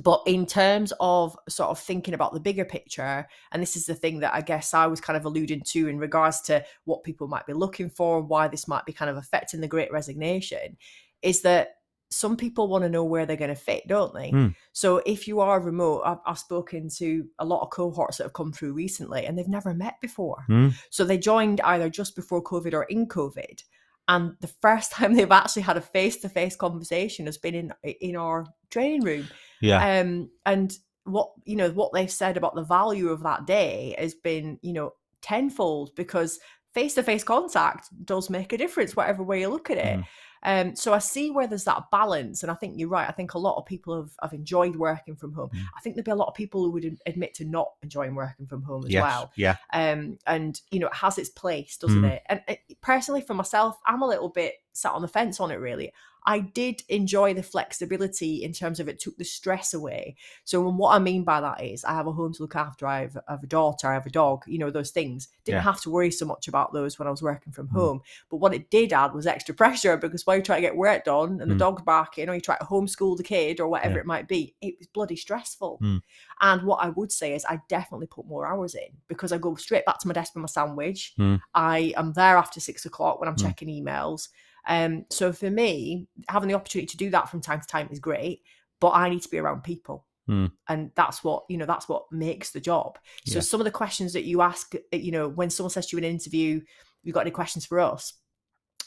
But 0.01 0.23
in 0.25 0.45
terms 0.45 0.91
of 0.99 1.37
sort 1.47 1.69
of 1.69 1.79
thinking 1.79 2.13
about 2.13 2.33
the 2.33 2.39
bigger 2.41 2.65
picture, 2.65 3.25
and 3.53 3.61
this 3.61 3.77
is 3.77 3.85
the 3.85 3.95
thing 3.95 4.19
that 4.19 4.33
I 4.33 4.41
guess 4.41 4.73
I 4.73 4.87
was 4.87 4.99
kind 4.99 5.15
of 5.15 5.23
alluding 5.23 5.61
to 5.67 5.87
in 5.87 5.97
regards 5.97 6.41
to 6.41 6.65
what 6.83 7.05
people 7.05 7.29
might 7.29 7.45
be 7.45 7.53
looking 7.53 7.89
for 7.89 8.19
and 8.19 8.27
why 8.27 8.49
this 8.49 8.67
might 8.67 8.85
be 8.85 8.91
kind 8.91 9.09
of 9.09 9.15
affecting 9.15 9.61
the 9.61 9.69
great 9.69 9.91
resignation, 9.93 10.75
is 11.21 11.43
that 11.43 11.75
some 12.11 12.37
people 12.37 12.67
want 12.67 12.83
to 12.83 12.89
know 12.89 13.03
where 13.03 13.25
they're 13.25 13.35
going 13.35 13.49
to 13.49 13.55
fit, 13.55 13.87
don't 13.87 14.13
they? 14.13 14.31
Mm. 14.31 14.55
So 14.73 15.01
if 15.05 15.27
you 15.27 15.39
are 15.39 15.59
remote, 15.59 16.03
I've, 16.05 16.19
I've 16.25 16.39
spoken 16.39 16.89
to 16.97 17.25
a 17.39 17.45
lot 17.45 17.61
of 17.61 17.71
cohorts 17.71 18.17
that 18.17 18.25
have 18.25 18.33
come 18.33 18.51
through 18.51 18.73
recently 18.73 19.25
and 19.25 19.37
they've 19.37 19.47
never 19.47 19.73
met 19.73 19.99
before. 20.01 20.45
Mm. 20.49 20.73
So 20.89 21.03
they 21.03 21.17
joined 21.17 21.61
either 21.61 21.89
just 21.89 22.15
before 22.15 22.43
COVID 22.43 22.73
or 22.73 22.83
in 22.83 23.07
COVID. 23.07 23.63
And 24.07 24.35
the 24.41 24.47
first 24.47 24.91
time 24.93 25.13
they've 25.13 25.31
actually 25.31 25.63
had 25.63 25.77
a 25.77 25.81
face 25.81 26.17
to 26.17 26.29
face 26.29 26.55
conversation 26.55 27.25
has 27.25 27.37
been 27.37 27.55
in 27.55 27.73
in 27.83 28.15
our 28.15 28.45
training 28.69 29.01
room. 29.01 29.27
Yeah. 29.61 29.99
Um, 29.99 30.29
and 30.45 30.75
what 31.05 31.31
you 31.45 31.55
know, 31.55 31.69
what 31.71 31.93
they've 31.93 32.11
said 32.11 32.37
about 32.37 32.55
the 32.55 32.63
value 32.63 33.09
of 33.09 33.23
that 33.23 33.45
day 33.45 33.95
has 33.97 34.13
been, 34.13 34.59
you 34.61 34.73
know, 34.73 34.93
tenfold 35.21 35.95
because 35.95 36.39
face 36.73 36.93
to 36.95 37.03
face 37.03 37.23
contact 37.23 37.87
does 38.05 38.29
make 38.29 38.53
a 38.53 38.57
difference, 38.57 38.95
whatever 38.95 39.23
way 39.23 39.41
you 39.41 39.49
look 39.49 39.69
at 39.69 39.77
it. 39.77 39.99
Mm. 39.99 40.05
Um, 40.45 40.75
so 40.75 40.93
I 40.93 40.99
see 40.99 41.31
where 41.31 41.47
there's 41.47 41.63
that 41.65 41.89
balance, 41.91 42.43
and 42.43 42.51
I 42.51 42.55
think 42.55 42.75
you're 42.77 42.87
right. 42.87 43.09
I 43.09 43.11
think 43.11 43.33
a 43.33 43.39
lot 43.39 43.57
of 43.57 43.65
people 43.65 43.95
have, 43.97 44.11
have 44.21 44.33
enjoyed 44.33 44.75
working 44.75 45.15
from 45.15 45.33
home. 45.33 45.49
Mm. 45.53 45.63
I 45.75 45.81
think 45.81 45.95
there'd 45.95 46.05
be 46.05 46.11
a 46.11 46.15
lot 46.15 46.27
of 46.27 46.35
people 46.35 46.63
who 46.63 46.71
would 46.71 46.97
admit 47.05 47.33
to 47.35 47.45
not 47.45 47.71
enjoying 47.81 48.13
working 48.15 48.45
from 48.45 48.61
home 48.61 48.85
as 48.85 48.91
yes. 48.91 49.01
well 49.03 49.31
Yeah. 49.35 49.55
um, 49.73 50.17
and 50.27 50.61
you 50.71 50.79
know 50.79 50.87
it 50.87 50.95
has 50.95 51.17
its 51.17 51.29
place, 51.29 51.77
doesn't 51.77 52.01
Mm. 52.03 52.11
it? 52.11 52.21
And 52.27 52.41
uh, 52.47 52.55
personally, 52.81 53.21
for 53.21 53.33
myself, 53.33 53.77
I'm 53.85 54.01
a 54.03 54.07
little 54.07 54.29
bit 54.29 54.53
sat 54.75 54.91
on 54.93 55.01
the 55.01 55.07
fence 55.07 55.39
on 55.39 55.51
it. 55.51 55.55
Really, 55.55 55.91
I 56.27 56.39
did 56.39 56.81
enjoy 56.89 57.33
the 57.35 57.43
flexibility 57.43 58.43
in 58.43 58.51
terms 58.51 58.79
of 58.79 58.87
it 58.87 58.99
took 58.99 59.15
the 59.17 59.23
stress 59.23 59.73
away. 59.75 60.15
So, 60.43 60.61
what 60.69 60.95
I 60.95 60.99
mean 60.99 61.23
by 61.23 61.39
that 61.41 61.63
is, 61.63 61.83
I 61.85 61.93
have 61.93 62.07
a 62.07 62.11
home 62.11 62.33
to 62.33 62.41
look 62.41 62.55
after. 62.55 62.87
I 62.87 63.01
have, 63.01 63.17
I 63.27 63.33
have 63.33 63.43
a 63.43 63.47
daughter. 63.47 63.87
I 63.89 63.93
have 63.93 64.05
a 64.05 64.09
dog. 64.11 64.43
You 64.47 64.57
know 64.57 64.71
those 64.71 64.91
things. 64.91 65.27
Didn't 65.43 65.57
Yeah. 65.57 65.61
have 65.63 65.81
to 65.81 65.89
worry 65.89 66.09
so 66.11 66.25
much 66.25 66.47
about 66.47 66.73
those 66.73 66.97
when 66.97 67.07
I 67.07 67.11
was 67.11 67.21
working 67.21 67.53
from 67.53 67.67
Mm. 67.67 67.71
home. 67.73 68.01
But 68.29 68.37
what 68.37 68.53
it 68.55 68.69
did 68.71 68.91
add 68.91 69.13
was 69.13 69.27
extra 69.27 69.53
pressure 69.63 69.97
because 69.97 70.25
while 70.25 70.37
you 70.37 70.43
try 70.43 70.55
to 70.55 70.61
get 70.61 70.75
work 70.75 71.05
done 71.05 71.41
and 71.41 71.49
the 71.51 71.55
Mm. 71.55 71.59
dog's 71.59 71.83
barking, 71.83 72.27
or 72.29 72.33
you 72.35 72.41
try 72.41 72.57
to 72.57 72.65
homeschool 72.65 73.17
the 73.17 73.23
kid 73.23 73.59
or 73.59 73.67
whatever 73.67 73.95
Yeah. 73.95 74.01
it 74.01 74.05
might 74.07 74.27
be, 74.27 74.55
it 74.61 74.75
was 74.79 74.87
bloody 74.87 75.15
stressful. 75.15 75.79
Mm. 75.81 76.01
And 76.41 76.63
what 76.63 76.83
I 76.83 76.89
would 76.89 77.11
say 77.11 77.35
is 77.35 77.45
I 77.45 77.61
definitely 77.69 78.07
put 78.07 78.25
more 78.25 78.47
hours 78.47 78.73
in 78.75 78.97
because 79.07 79.31
I 79.31 79.37
go 79.37 79.55
straight 79.55 79.85
back 79.85 79.99
to 79.99 80.07
my 80.07 80.13
desk 80.13 80.33
with 80.33 80.41
my 80.41 80.47
sandwich. 80.47 81.13
Mm. 81.19 81.39
I 81.53 81.93
am 81.95 82.13
there 82.13 82.37
after 82.37 82.59
six 82.59 82.85
o'clock 82.85 83.19
when 83.19 83.29
I'm 83.29 83.35
Mm. 83.35 83.41
checking 83.43 83.67
emails. 83.69 84.29
Um, 84.67 85.05
so 85.09 85.31
for 85.31 85.49
me, 85.49 86.07
having 86.27 86.49
the 86.49 86.55
opportunity 86.55 86.87
to 86.87 86.97
do 86.97 87.09
that 87.11 87.29
from 87.29 87.41
time 87.41 87.61
to 87.61 87.67
time 87.67 87.89
is 87.91 87.99
great, 87.99 88.41
but 88.79 88.89
I 88.89 89.09
need 89.09 89.21
to 89.21 89.29
be 89.29 89.37
around 89.37 89.63
people. 89.63 90.05
Mm. 90.29 90.51
And 90.67 90.91
that's 90.95 91.23
what, 91.23 91.43
you 91.49 91.57
know, 91.57 91.67
that's 91.67 91.87
what 91.87 92.11
makes 92.11 92.51
the 92.51 92.59
job. 92.59 92.97
So 93.27 93.35
Yeah. 93.35 93.41
some 93.41 93.61
of 93.61 93.65
the 93.65 93.71
questions 93.71 94.13
that 94.13 94.23
you 94.23 94.41
ask, 94.41 94.73
uh, 94.75 94.79
you 94.91 95.11
know, 95.11 95.27
when 95.29 95.49
someone 95.49 95.69
says 95.69 95.87
to 95.87 95.95
you 95.95 95.99
in 95.99 96.03
an 96.03 96.11
interview, 96.11 96.61
you 97.03 97.13
got 97.13 97.21
any 97.21 97.31
questions 97.31 97.65
for 97.65 97.79
us? 97.79 98.13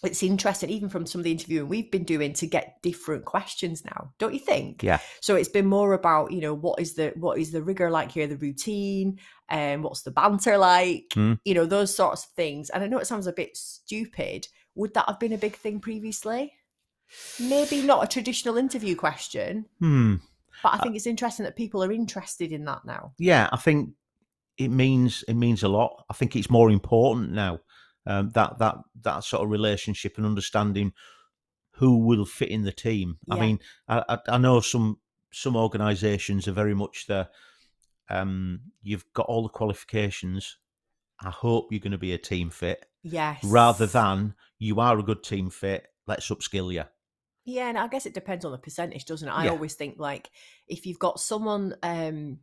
It's 0.04 0.22
interesting, 0.22 0.70
even 0.70 0.88
from 0.88 1.06
some 1.06 1.20
of 1.20 1.24
the 1.24 1.32
interviewing 1.32 1.68
we've 1.68 1.90
been 1.90 2.04
doing, 2.04 2.32
to 2.34 2.46
get 2.46 2.80
different 2.82 3.24
questions 3.24 3.84
now, 3.84 4.12
don't 4.18 4.32
you 4.32 4.38
think? 4.38 4.82
Yeah. 4.82 5.00
So 5.20 5.34
it's 5.34 5.48
been 5.48 5.66
more 5.66 5.92
about, 5.92 6.30
you 6.30 6.40
know, 6.40 6.54
what 6.54 6.80
is 6.80 6.94
the 6.94 7.12
what 7.16 7.38
is 7.38 7.50
the 7.50 7.62
rigor 7.62 7.90
like 7.90 8.12
here, 8.12 8.28
the 8.28 8.36
routine, 8.36 9.18
and 9.48 9.82
what's 9.82 10.02
the 10.02 10.12
banter 10.12 10.56
like, 10.56 11.06
Mm. 11.16 11.40
you 11.44 11.54
know, 11.54 11.66
those 11.66 11.92
sorts 11.94 12.24
of 12.26 12.30
things. 12.32 12.70
And 12.70 12.84
I 12.84 12.86
know 12.86 12.98
it 12.98 13.08
sounds 13.08 13.26
a 13.26 13.32
bit 13.32 13.56
stupid. 13.56 14.46
Would 14.78 14.94
that 14.94 15.06
have 15.08 15.18
been 15.18 15.32
a 15.32 15.38
big 15.38 15.56
thing 15.56 15.80
previously? 15.80 16.52
Maybe 17.40 17.82
not 17.82 18.04
a 18.04 18.06
traditional 18.06 18.56
interview 18.56 18.94
question, 18.94 19.66
Hmm. 19.80 20.16
but 20.62 20.74
I 20.74 20.78
think 20.78 20.94
it's 20.94 21.06
interesting 21.06 21.44
that 21.44 21.56
people 21.56 21.82
are 21.82 21.92
interested 21.92 22.52
in 22.52 22.64
that 22.66 22.84
now. 22.84 23.12
yeah, 23.18 23.48
I 23.52 23.56
think 23.56 23.90
it 24.56 24.68
means 24.68 25.24
it 25.28 25.34
means 25.34 25.62
a 25.62 25.68
lot. 25.68 26.04
I 26.10 26.14
think 26.14 26.34
it's 26.36 26.50
more 26.50 26.70
important 26.70 27.32
now 27.32 27.60
um, 28.06 28.30
that 28.30 28.58
that 28.58 28.76
that 29.02 29.24
sort 29.24 29.42
of 29.44 29.50
relationship 29.50 30.16
and 30.16 30.26
understanding 30.26 30.92
who 31.72 31.98
will 31.98 32.24
fit 32.24 32.48
in 32.48 32.62
the 32.62 32.72
team. 32.72 33.18
I 33.30 33.38
mean, 33.38 33.60
I, 33.88 34.02
I, 34.08 34.18
I 34.28 34.38
know 34.38 34.60
some 34.60 34.98
some 35.32 35.56
organisations 35.56 36.48
are 36.48 36.52
very 36.52 36.74
much 36.74 37.06
the 37.06 37.28
um, 38.10 38.60
you've 38.82 39.04
got 39.12 39.26
all 39.26 39.42
the 39.42 39.48
qualifications. 39.48 40.56
I 41.20 41.30
hope 41.30 41.68
you're 41.70 41.80
going 41.80 41.92
to 41.92 41.98
be 41.98 42.12
a 42.12 42.18
team 42.18 42.50
fit, 42.50 42.86
Yes. 43.02 43.42
rather 43.44 43.86
than 43.86 44.34
you 44.58 44.80
are 44.80 44.98
a 44.98 45.02
good 45.02 45.22
team 45.22 45.50
fit. 45.50 45.86
Let's 46.06 46.28
upskill 46.28 46.72
you. 46.72 46.84
Yeah, 47.44 47.68
and 47.68 47.78
I 47.78 47.88
guess 47.88 48.06
it 48.06 48.14
depends 48.14 48.44
on 48.44 48.52
the 48.52 48.58
percentage, 48.58 49.04
doesn't 49.06 49.28
it? 49.28 49.32
I 49.32 49.44
Yeah. 49.44 49.50
always 49.50 49.74
think 49.74 49.96
like 49.98 50.30
if 50.68 50.84
you've 50.86 50.98
got 50.98 51.18
someone 51.20 51.74
um 51.82 52.40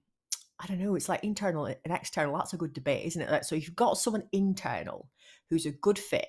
I 0.60 0.68
don't 0.68 0.80
know, 0.80 0.96
it's 0.96 1.10
like 1.10 1.24
internal 1.24 1.66
and 1.66 1.78
external, 1.90 2.36
that's 2.38 2.54
a 2.54 2.58
good 2.58 2.74
debate, 2.74 3.06
isn't 3.08 3.22
it? 3.22 3.30
Like, 3.30 3.44
so 3.44 3.56
if 3.56 3.68
you've 3.68 3.76
got 3.76 3.98
someone 3.98 4.24
internal 4.32 5.10
who's 5.50 5.66
a 5.66 5.72
good 5.72 6.00
fit 6.00 6.26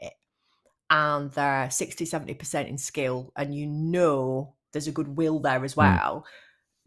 and 0.91 1.31
they're 1.33 1.71
60, 1.71 2.05
70% 2.05 2.69
in 2.69 2.77
skill, 2.77 3.33
and 3.37 3.55
you 3.55 3.67
know 3.67 4.55
there's 4.73 4.89
a 4.89 4.93
good 4.93 5.17
will 5.17 5.39
there 5.39 5.65
as 5.65 5.77
well. 5.77 6.25
Mm. 6.27 6.31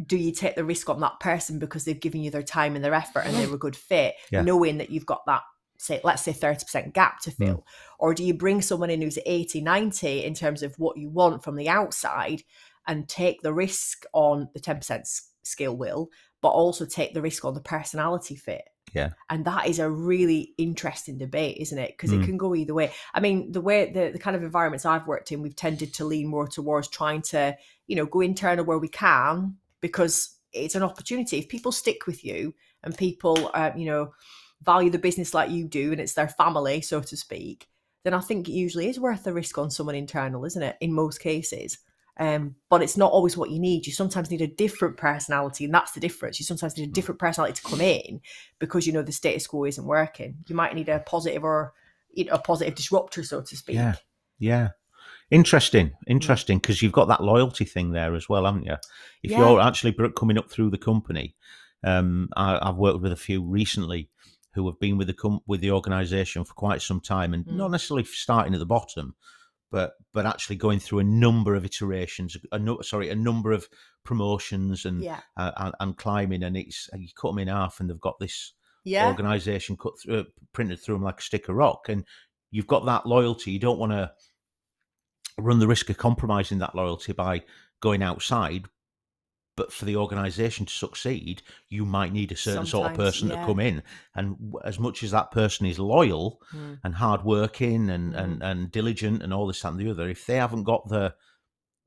Do 0.06 0.18
you 0.18 0.32
take 0.32 0.56
the 0.56 0.64
risk 0.64 0.90
on 0.90 1.02
that 1.02 1.20
person 1.20 1.60
because 1.60 1.86
they've 1.86 2.00
given 2.00 2.22
you 2.22 2.32
their 2.32 2.44
time 2.44 2.76
and 2.76 2.84
their 2.84 2.94
effort 2.94 3.22
and 3.22 3.36
they're 3.36 3.54
a 3.54 3.58
good 3.58 3.76
fit, 3.76 4.16
yeah. 4.32 4.42
knowing 4.42 4.78
that 4.78 4.90
you've 4.90 5.06
got 5.06 5.26
that 5.26 5.42
say 5.80 6.02
let's 6.04 6.22
say 6.22 6.34
30% 6.34 6.94
gap 6.94 7.20
to 7.22 7.32
fill 7.32 7.58
mm. 7.58 7.64
or 7.98 8.14
do 8.14 8.24
you 8.24 8.34
bring 8.34 8.62
someone 8.62 8.90
in 8.90 9.02
who's 9.02 9.18
80 9.26 9.62
90 9.62 10.24
in 10.24 10.34
terms 10.34 10.62
of 10.62 10.76
what 10.78 10.98
you 10.98 11.10
want 11.10 11.44
from 11.44 11.56
the 11.56 11.70
outside 11.70 12.44
and 12.88 13.08
take 13.08 13.42
the 13.42 13.54
risk 13.54 14.06
on 14.14 14.50
the 14.54 14.60
10% 14.60 15.22
skill 15.44 15.76
will 15.76 16.10
but 16.42 16.50
also 16.50 16.86
take 16.86 17.14
the 17.14 17.22
risk 17.22 17.46
on 17.46 17.54
the 17.54 17.62
personality 17.62 18.36
fit 18.36 18.64
yeah 18.94 19.10
and 19.30 19.46
that 19.46 19.68
is 19.68 19.80
a 19.80 19.90
really 19.90 20.54
interesting 20.58 21.18
debate 21.18 21.58
isn't 21.60 21.80
it 21.80 21.92
because 21.92 22.12
mm. 22.12 22.22
it 22.22 22.26
can 22.26 22.38
go 22.38 22.54
either 22.54 22.74
way 22.74 22.92
i 23.14 23.20
mean 23.20 23.52
the 23.52 23.62
way 23.62 23.92
the, 23.92 24.12
the 24.12 24.20
kind 24.20 24.36
of 24.36 24.44
environments 24.44 24.86
i've 24.86 25.08
worked 25.08 25.32
in 25.32 25.42
we've 25.42 25.56
tended 25.56 25.94
to 25.94 26.06
lean 26.06 26.28
more 26.28 26.48
towards 26.48 26.88
trying 26.90 27.22
to 27.22 27.56
you 27.88 27.96
know 27.96 28.06
go 28.06 28.20
internal 28.22 28.66
where 28.66 28.80
we 28.80 28.90
can 28.90 29.56
because 29.82 30.38
it's 30.54 30.76
an 30.76 30.84
opportunity 30.84 31.38
if 31.38 31.48
people 31.48 31.72
stick 31.72 32.08
with 32.08 32.26
you 32.26 32.54
and 32.84 32.98
people 32.98 33.52
uh, 33.54 33.72
you 33.76 33.86
know 33.86 34.12
value 34.62 34.90
the 34.90 34.98
business 34.98 35.34
like 35.34 35.50
you 35.50 35.66
do 35.66 35.92
and 35.92 36.02
it's 36.02 36.14
their 36.14 36.28
family, 36.28 36.82
so 36.82 37.02
to 37.02 37.18
speak, 37.18 37.68
then 38.04 38.14
I 38.14 38.20
think 38.20 38.48
it 38.48 38.54
usually 38.54 38.90
is 38.90 39.00
worth 39.00 39.24
the 39.24 39.34
risk 39.34 39.58
on 39.58 39.72
someone 39.72 39.96
internal, 39.96 40.46
isn't 40.46 40.62
it? 40.62 40.78
In 40.82 40.94
most 40.94 41.20
cases. 41.20 41.80
Um, 42.20 42.56
but 42.70 42.84
it's 42.84 42.98
not 42.98 43.14
always 43.14 43.38
what 43.38 43.50
you 43.50 43.60
need. 43.60 43.88
You 43.88 43.94
sometimes 43.94 44.30
need 44.30 44.42
a 44.42 44.48
different 44.48 44.98
personality, 44.98 45.64
and 45.64 45.74
that's 45.74 45.94
the 45.94 46.02
difference. 46.02 46.38
You 46.38 46.46
sometimes 46.46 46.78
need 46.78 46.90
a 46.90 46.92
different 46.92 47.20
personality 47.20 47.54
to 47.56 47.62
come 47.62 47.80
in 47.80 48.20
because 48.60 48.86
you 48.86 48.92
know 48.92 49.02
the 49.02 49.14
status 49.14 49.48
quo 49.48 49.64
isn't 49.64 49.86
working. 49.86 50.36
You 50.48 50.56
might 50.56 50.76
need 50.76 50.90
a 50.90 51.00
positive 51.00 51.46
or 51.46 51.74
you 52.12 52.26
know, 52.26 52.34
a 52.34 52.40
positive 52.40 52.76
disruptor, 52.76 53.24
so 53.24 53.42
to 53.42 53.56
speak. 53.56 53.76
Yeah, 53.76 53.96
yeah. 54.38 54.70
Interesting, 55.32 55.92
interesting, 56.08 56.58
because 56.58 56.82
you've 56.82 56.92
got 56.92 57.08
that 57.08 57.24
loyalty 57.24 57.66
thing 57.66 57.92
there 57.92 58.16
as 58.16 58.28
well, 58.28 58.46
haven't 58.46 58.66
you? 58.66 58.78
If 59.22 59.32
yeah. 59.32 59.40
you're 59.40 59.62
actually 59.62 59.96
coming 60.18 60.40
up 60.40 60.50
through 60.50 60.72
the 60.72 60.78
company, 60.78 61.36
um, 61.84 62.30
I, 62.36 62.60
have 62.66 62.78
worked 62.78 63.02
with 63.02 63.12
a 63.12 63.18
few 63.18 63.44
recently 63.44 64.10
who 64.54 64.66
have 64.68 64.80
been 64.80 64.98
with 64.98 65.08
the 65.08 65.14
com- 65.14 65.42
with 65.48 65.62
the 65.62 65.72
organisation 65.72 66.44
for 66.44 66.54
quite 66.54 66.82
some 66.82 67.00
time 67.00 67.34
and 67.34 67.46
mm. 67.46 67.54
not 67.54 67.72
necessarily 67.72 68.04
starting 68.06 68.54
at 68.54 68.60
the 68.60 68.66
bottom, 68.66 69.16
but 69.72 69.94
but 70.14 70.26
actually 70.26 70.56
going 70.56 70.80
through 70.80 71.00
a 71.00 71.04
number 71.04 71.54
of 71.54 71.64
iterations, 71.64 72.36
a 72.52 72.58
no, 72.58 72.82
sorry, 72.82 73.10
a 73.10 73.16
number 73.16 73.52
of 73.52 73.68
promotions 74.04 74.86
and, 74.86 75.04
yeah. 75.04 75.20
uh, 75.38 75.52
and, 75.58 75.76
and 75.80 75.98
climbing, 75.98 76.44
and 76.44 76.58
it's 76.58 76.90
you 76.98 77.08
cut 77.16 77.30
them 77.30 77.40
in 77.40 77.48
half, 77.48 77.80
and 77.80 77.90
they've 77.90 78.00
got 78.00 78.18
this 78.20 78.54
yeah. 78.84 79.08
organisation 79.08 79.78
cut 79.78 79.94
through, 80.02 80.26
printed 80.54 80.80
through 80.80 80.96
them 80.96 81.04
like 81.04 81.20
a 81.20 81.24
stick 81.24 81.50
of 81.50 81.56
rock, 81.56 81.88
and 81.88 82.04
you've 82.52 82.68
got 82.68 82.86
that 82.86 83.06
loyalty. 83.06 83.52
You 83.52 83.60
don't 83.60 83.80
want 83.80 83.92
to 83.92 84.12
run 85.42 85.60
the 85.60 85.68
risk 85.68 85.90
of 85.90 85.98
compromising 85.98 86.60
that 86.60 86.76
loyalty 86.76 87.14
by 87.14 87.44
going 87.82 88.02
outside 88.02 88.66
but 89.60 89.74
for 89.74 89.84
the 89.84 89.98
organization 89.98 90.66
to 90.66 90.74
succeed 90.74 91.42
you 91.68 91.86
might 91.86 92.14
need 92.14 92.32
a 92.32 92.36
certain 92.36 92.66
Sometimes, 92.66 92.72
sort 92.72 92.92
of 92.92 92.98
person 92.98 93.28
yeah. 93.28 93.42
to 93.42 93.46
come 93.46 93.60
in 93.60 93.84
and 94.16 94.38
as 94.64 94.80
much 94.80 95.04
as 95.04 95.12
that 95.12 95.32
person 95.32 95.66
is 95.66 95.78
loyal 95.78 96.42
mm. 96.54 96.80
and 96.84 96.96
hardworking 96.96 97.90
and, 97.90 98.16
and 98.16 98.42
and 98.42 98.72
diligent 98.72 99.22
and 99.22 99.34
all 99.34 99.48
this 99.48 99.66
and 99.66 99.78
the 99.78 99.90
other 99.90 100.08
if 100.08 100.26
they 100.26 100.38
haven't 100.38 100.64
got 100.64 100.88
the 100.88 101.14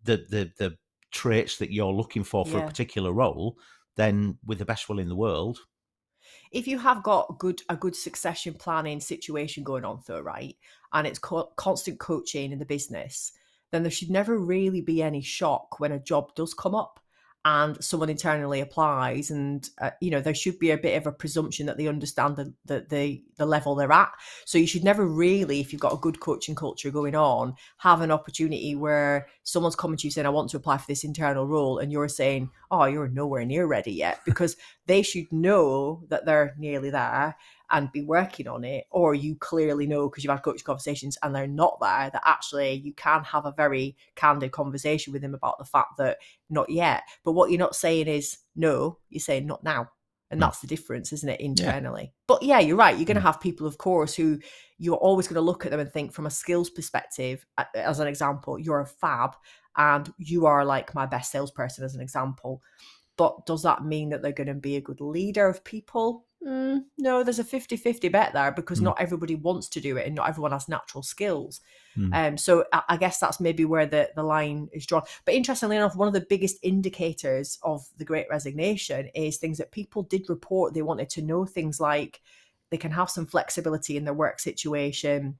the 0.05 0.19
the, 0.29 0.53
the 0.59 0.77
traits 1.13 1.57
that 1.57 1.73
you're 1.73 1.93
looking 1.93 2.25
for 2.25 2.45
for 2.45 2.59
yeah. 2.59 2.65
a 2.65 2.67
particular 2.67 3.11
role 3.11 3.57
then 3.97 4.37
with 4.45 4.59
the 4.59 4.67
best 4.67 4.91
will 4.91 4.99
in 4.99 5.09
the 5.09 5.17
world 5.17 5.59
if 6.51 6.67
you 6.67 6.79
have 6.79 7.03
got 7.03 7.39
good 7.39 7.63
a 7.71 7.77
good 7.77 7.97
succession 7.97 8.53
planning 8.53 9.01
situation 9.01 9.65
going 9.65 9.85
on 9.85 9.99
though 10.07 10.21
right 10.21 10.57
and 10.93 11.07
it's 11.07 11.19
co- 11.19 11.51
constant 11.57 11.99
coaching 11.99 12.53
in 12.53 12.59
the 12.59 12.67
business 12.67 13.33
then 13.73 13.83
there 13.83 13.91
should 13.91 14.11
never 14.11 14.39
really 14.39 14.81
be 14.81 15.03
any 15.03 15.21
shock 15.21 15.81
when 15.81 15.91
a 15.91 15.99
job 15.99 16.35
does 16.37 16.55
come 16.55 16.75
up 16.75 17.01
and 17.45 17.83
someone 17.83 18.09
internally 18.09 18.61
applies 18.61 19.31
and 19.31 19.71
uh, 19.81 19.91
you 20.01 20.11
know 20.11 20.21
there 20.21 20.35
should 20.35 20.59
be 20.61 20.71
a 20.71 20.79
bit 20.79 20.97
of 20.97 21.07
a 21.07 21.13
presumption 21.13 21.67
that 21.67 21.77
they 21.77 21.89
understand 21.89 22.37
the, 22.37 22.55
the, 22.67 22.87
the 22.89 23.25
the 23.37 23.47
level 23.47 23.75
they're 23.75 23.91
at. 23.91 24.13
So 24.45 24.59
you 24.59 24.67
should 24.67 24.85
never 24.85 25.05
really 25.05 25.61
if 25.61 25.73
you've 25.73 25.83
got 25.83 25.95
a 25.95 25.99
good 25.99 26.21
coaching 26.21 26.55
culture 26.55 26.91
going 26.91 27.17
on 27.17 27.55
have 27.79 28.01
an 28.01 28.13
opportunity 28.13 28.77
where 28.77 29.27
someone's 29.43 29.75
coming 29.75 29.97
to 29.97 30.07
you 30.07 30.11
saying 30.11 30.27
i 30.27 30.31
want 30.31 30.51
to 30.51 30.57
apply 30.57 30.79
for 30.79 30.87
this 30.87 31.05
internal 31.05 31.47
role 31.47 31.79
and 31.79 31.91
you're 31.91 32.09
saying 32.09 32.51
oh 32.71 32.85
you're 32.85 33.09
nowhere 33.09 33.45
near 33.45 33.67
ready 33.67 33.93
yet 33.93 34.21
because 34.25 34.57
they 34.87 35.03
should 35.03 35.31
know 35.33 36.05
that 36.09 36.25
they're 36.25 36.55
nearly 36.59 36.91
there 36.91 37.37
and 37.73 37.91
be 37.91 38.03
working 38.03 38.47
on 38.47 38.65
it, 38.65 38.85
or 38.91 39.15
you 39.15 39.35
clearly 39.37 39.87
know 39.87 40.09
because 40.09 40.23
you've 40.23 40.31
had 40.31 40.43
coaching 40.43 40.65
conversations 40.65 41.19
and 41.23 41.35
they're 41.35 41.47
not 41.47 41.79
there, 41.81 42.11
that 42.13 42.23
actually 42.25 42.75
you 42.75 42.93
can 42.93 43.25
have 43.25 43.47
a 43.47 43.55
very 43.57 43.97
candid 44.15 44.53
conversation 44.53 45.13
with 45.13 45.23
them 45.23 45.35
about 45.35 45.59
the 45.59 45.65
fact 45.65 45.97
that 45.99 46.19
not 46.51 46.71
yet. 46.71 47.03
But 47.25 47.33
what 47.33 47.51
you're 47.51 47.59
not 47.59 47.75
saying 47.75 48.07
is 48.07 48.39
no, 48.55 48.99
you're 49.09 49.21
saying 49.21 49.47
not 49.47 49.65
now. 49.65 49.89
And 50.31 50.41
that's 50.41 50.61
the 50.61 50.67
difference, 50.67 51.13
isn't 51.13 51.29
it, 51.29 51.41
internally? 51.41 52.05
Yeah. 52.05 52.23
But 52.27 52.43
yeah, 52.43 52.59
you're 52.59 52.77
right. 52.77 52.97
You're 52.97 53.05
going 53.05 53.17
to 53.17 53.21
mm. 53.21 53.27
have 53.27 53.41
people, 53.41 53.67
of 53.67 53.77
course, 53.77 54.15
who 54.15 54.39
you're 54.79 54.97
always 54.97 55.29
going 55.29 55.35
to 55.35 55.43
look 55.43 55.67
at 55.67 55.71
them 55.71 55.81
and 55.81 55.93
think 55.93 56.15
from 56.15 56.25
a 56.25 56.31
skills 56.31 56.71
perspective, 56.71 57.45
as 57.75 58.01
an 58.01 58.07
example, 58.07 58.59
you're 58.59 58.81
a 58.81 58.87
fab 58.87 59.37
and 59.77 60.11
you 60.17 60.47
are 60.47 60.65
like 60.65 60.95
my 60.95 61.05
best 61.05 61.31
salesperson, 61.31 61.85
as 61.85 61.95
an 61.95 62.01
example. 62.01 62.63
But 63.19 63.45
does 63.45 63.63
that 63.65 63.85
mean 63.85 64.09
that 64.09 64.23
they're 64.23 64.33
going 64.33 64.47
to 64.47 64.55
be 64.55 64.77
a 64.77 64.81
good 64.81 65.03
leader 65.03 65.47
of 65.49 65.65
people? 65.65 66.25
Mm, 66.47 66.85
no, 66.99 67.23
there's 67.23 67.39
a 67.39 67.45
50 67.45 67.77
50 67.77 68.09
bet 68.09 68.33
there 68.33 68.51
because 68.51 68.81
mm. 68.81 68.85
not 68.85 69.01
everybody 69.01 69.37
wants 69.37 69.69
to 69.69 69.81
do 69.81 69.97
it 69.97 70.07
and 70.07 70.17
not 70.17 70.29
everyone 70.29 70.51
has 70.51 70.69
natural 70.69 71.03
skills. 71.03 71.61
Mm. 71.97 72.15
Um, 72.15 72.37
so 72.37 72.65
I, 72.73 72.83
I, 72.89 72.97
guess 72.97 73.19
that's 73.19 73.39
maybe 73.39 73.65
where 73.65 73.87
the, 73.87 74.11
the 74.17 74.25
line 74.25 74.69
is 74.73 74.87
drawn. 74.87 75.03
But 75.25 75.35
interestingly 75.35 75.77
enough, 75.77 75.95
one 75.95 76.09
of 76.09 76.15
the 76.15 76.27
biggest 76.29 76.57
indicators 76.63 77.59
of 77.63 77.87
the 77.97 78.05
great 78.05 78.27
resignation 78.29 79.09
is 79.15 79.37
things 79.37 79.59
that 79.59 79.71
people 79.71 80.03
did 80.03 80.29
report. 80.29 80.75
They 80.75 80.83
wanted 80.83 81.11
to 81.11 81.23
know 81.23 81.45
things 81.45 81.81
like 81.81 82.21
they 82.71 82.77
can 82.77 82.91
have 82.91 83.11
some 83.11 83.27
flexibility 83.27 83.97
in 83.97 84.05
their 84.05 84.15
work 84.15 84.41
situation, 84.41 85.39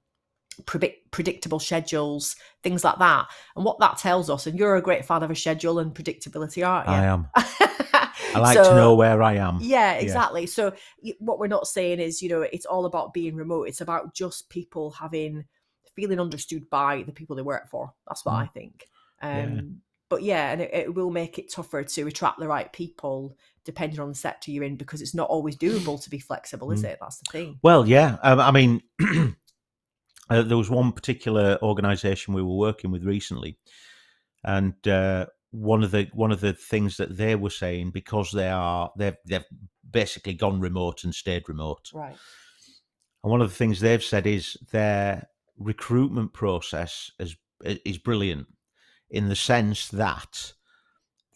predict, 0.67 1.11
predictable 1.11 1.59
schedules, 1.59 2.37
things 2.63 2.85
like 2.85 2.99
that. 2.99 3.27
And 3.57 3.65
what 3.65 3.81
that 3.81 3.99
tells 3.99 4.31
us, 4.31 4.47
and 4.47 4.59
you're 4.59 4.77
a 4.77 4.83
great 4.83 5.05
fan 5.05 5.23
of 5.23 5.31
a 5.31 5.35
schedule 5.35 5.79
and 5.79 5.95
predictability, 5.95 6.67
aren't 6.67 6.89
you? 6.89 6.95
I 6.95 7.05
am. 7.07 7.29
I 8.35 8.39
like 8.39 8.57
so, 8.57 8.71
to 8.71 8.77
know 8.77 8.95
where 8.95 9.23
I 9.23 9.35
am. 9.35 9.59
Yeah, 9.61 9.95
exactly. 9.95 10.43
Yeah. 10.43 10.47
So 10.47 10.75
what 11.19 11.39
we're 11.39 11.47
not 11.47 11.67
saying 11.67 12.01
is, 12.01 12.23
you 12.23 12.29
know, 12.29 12.43
it's 12.43 12.67
all 12.67 12.87
about 12.87 13.13
being 13.15 13.37
remote. 13.37 13.65
It's 13.69 13.81
about 13.81 14.15
just 14.15 14.49
people 14.49 14.91
having 14.91 15.45
feeling 15.95 16.21
understood 16.21 16.69
by 16.71 17.03
the 17.03 17.13
people 17.13 17.37
they 17.37 17.43
work 17.43 17.69
for. 17.69 17.93
That's 18.09 18.25
what 18.25 18.35
mm. 18.35 18.43
I 18.43 18.47
think. 18.47 18.87
Um, 19.21 19.55
yeah. 19.55 19.61
But 20.09 20.23
yeah, 20.23 20.53
and 20.53 20.61
it, 20.61 20.75
it, 20.75 20.95
will 20.95 21.11
make 21.11 21.39
it 21.39 21.51
tougher 21.51 21.83
to 21.83 22.07
attract 22.07 22.39
the 22.39 22.49
right 22.49 22.71
people 22.71 23.35
depending 23.65 24.01
on 24.01 24.11
the 24.11 24.15
sector 24.15 24.51
you're 24.51 24.65
in 24.65 24.77
because 24.77 25.01
it's 25.01 25.15
not 25.15 25.31
always 25.31 25.57
doable 25.57 26.03
to 26.03 26.11
be 26.11 26.19
flexible, 26.19 26.71
is 26.71 26.83
mm. 26.83 26.89
it? 26.89 26.99
That's 27.01 27.19
the 27.19 27.33
thing. 27.33 27.59
Well, 27.63 27.89
yeah. 27.89 28.19
Um, 28.23 28.41
I 28.41 28.51
mean, 28.51 28.83
uh, 30.29 30.43
there 30.43 30.57
was 30.57 30.69
one 30.69 30.93
particular 30.93 31.59
organisation 31.63 32.35
we 32.35 32.43
were 32.43 32.57
working 32.57 32.91
with 32.91 33.05
recently, 33.05 33.59
and 34.45 34.75
uh, 34.87 35.27
one 35.53 35.85
of 35.85 35.91
the 35.91 36.09
one 36.15 36.33
of 36.33 36.41
the 36.41 36.55
things 36.55 36.97
that 36.97 37.17
they 37.17 37.37
were 37.37 37.51
saying 37.51 37.91
because 37.91 38.33
they 38.33 38.49
are 38.49 38.91
they've 38.97 39.17
they've 39.27 39.45
basically 39.89 40.35
gone 40.35 40.61
remote 40.61 41.05
and 41.05 41.15
stayed 41.15 41.49
remote. 41.49 41.91
Right. 41.95 42.17
And 43.23 43.31
one 43.31 43.43
of 43.43 43.51
the 43.51 43.55
things 43.55 43.79
they've 43.79 44.03
said 44.03 44.27
is 44.27 44.57
their 44.73 45.29
recruitment 45.59 46.33
process 46.33 47.13
is 47.19 47.37
is 47.65 47.99
brilliant 47.99 48.49
in 49.11 49.29
the 49.29 49.37
sense 49.37 49.89
that 49.89 50.55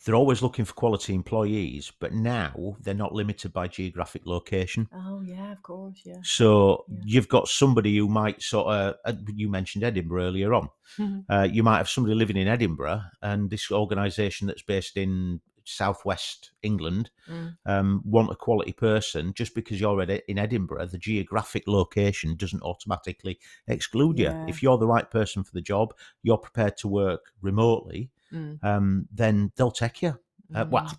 they're 0.07 0.15
always 0.15 0.41
looking 0.41 0.65
for 0.65 0.73
quality 0.73 1.15
employees, 1.15 1.93
but 1.99 2.15
now 2.15 2.77
they're 2.81 2.95
not 2.95 3.13
limited 3.13 3.53
by 3.53 3.67
geographic 3.67 4.23
location. 4.25 4.89
Oh 4.95 5.21
yeah, 5.21 5.51
of 5.51 5.61
course, 5.65 6.01
yeah. 6.05 6.19
So 6.23 6.85
yeah. 6.89 6.99
you've 7.05 7.29
got 7.29 7.49
somebody 7.49 7.97
who 7.97 8.09
might 8.09 8.41
sort 8.41 8.69
of 8.69 8.95
uh, 9.05 9.13
you 9.35 9.51
mentioned 9.51 9.83
Edinburgh 9.83 10.23
earlier 10.23 10.55
on. 10.55 10.69
Mm-hmm. 10.97 11.33
Uh, 11.33 11.43
you 11.43 11.65
might 11.65 11.79
have 11.79 11.89
somebody 11.89 12.15
living 12.15 12.37
in 12.37 12.47
Edinburgh, 12.47 13.03
and 13.21 13.51
this 13.51 13.73
organisation 13.73 14.47
that's 14.47 14.63
based 14.63 14.97
in 14.97 15.41
southwest 15.65 16.53
England 16.63 17.11
mm. 17.29 17.57
um, 17.67 18.01
want 18.05 18.31
a 18.31 18.37
quality 18.37 18.73
person. 18.73 19.35
Just 19.35 19.57
because 19.57 19.81
you're 19.81 20.01
in 20.01 20.39
Edinburgh, 20.39 20.87
the 20.87 20.99
geographic 20.99 21.65
location 21.67 22.37
doesn't 22.37 22.63
automatically 22.63 23.41
exclude 23.67 24.21
yeah. 24.21 24.43
you. 24.43 24.49
If 24.49 24.63
you're 24.63 24.79
the 24.79 24.87
right 24.87 25.11
person 25.11 25.43
for 25.43 25.53
the 25.53 25.61
job, 25.61 25.95
you're 26.23 26.39
prepared 26.39 26.77
to 26.77 26.89
work 26.89 27.33
remotely 27.43 28.11
mm. 28.33 28.63
um, 28.65 29.09
then 29.13 29.53
they'll 29.57 29.71
take 29.71 30.03
you. 30.03 30.19
Uh, 30.55 30.65
mm. 30.65 30.71
Well, 30.71 30.93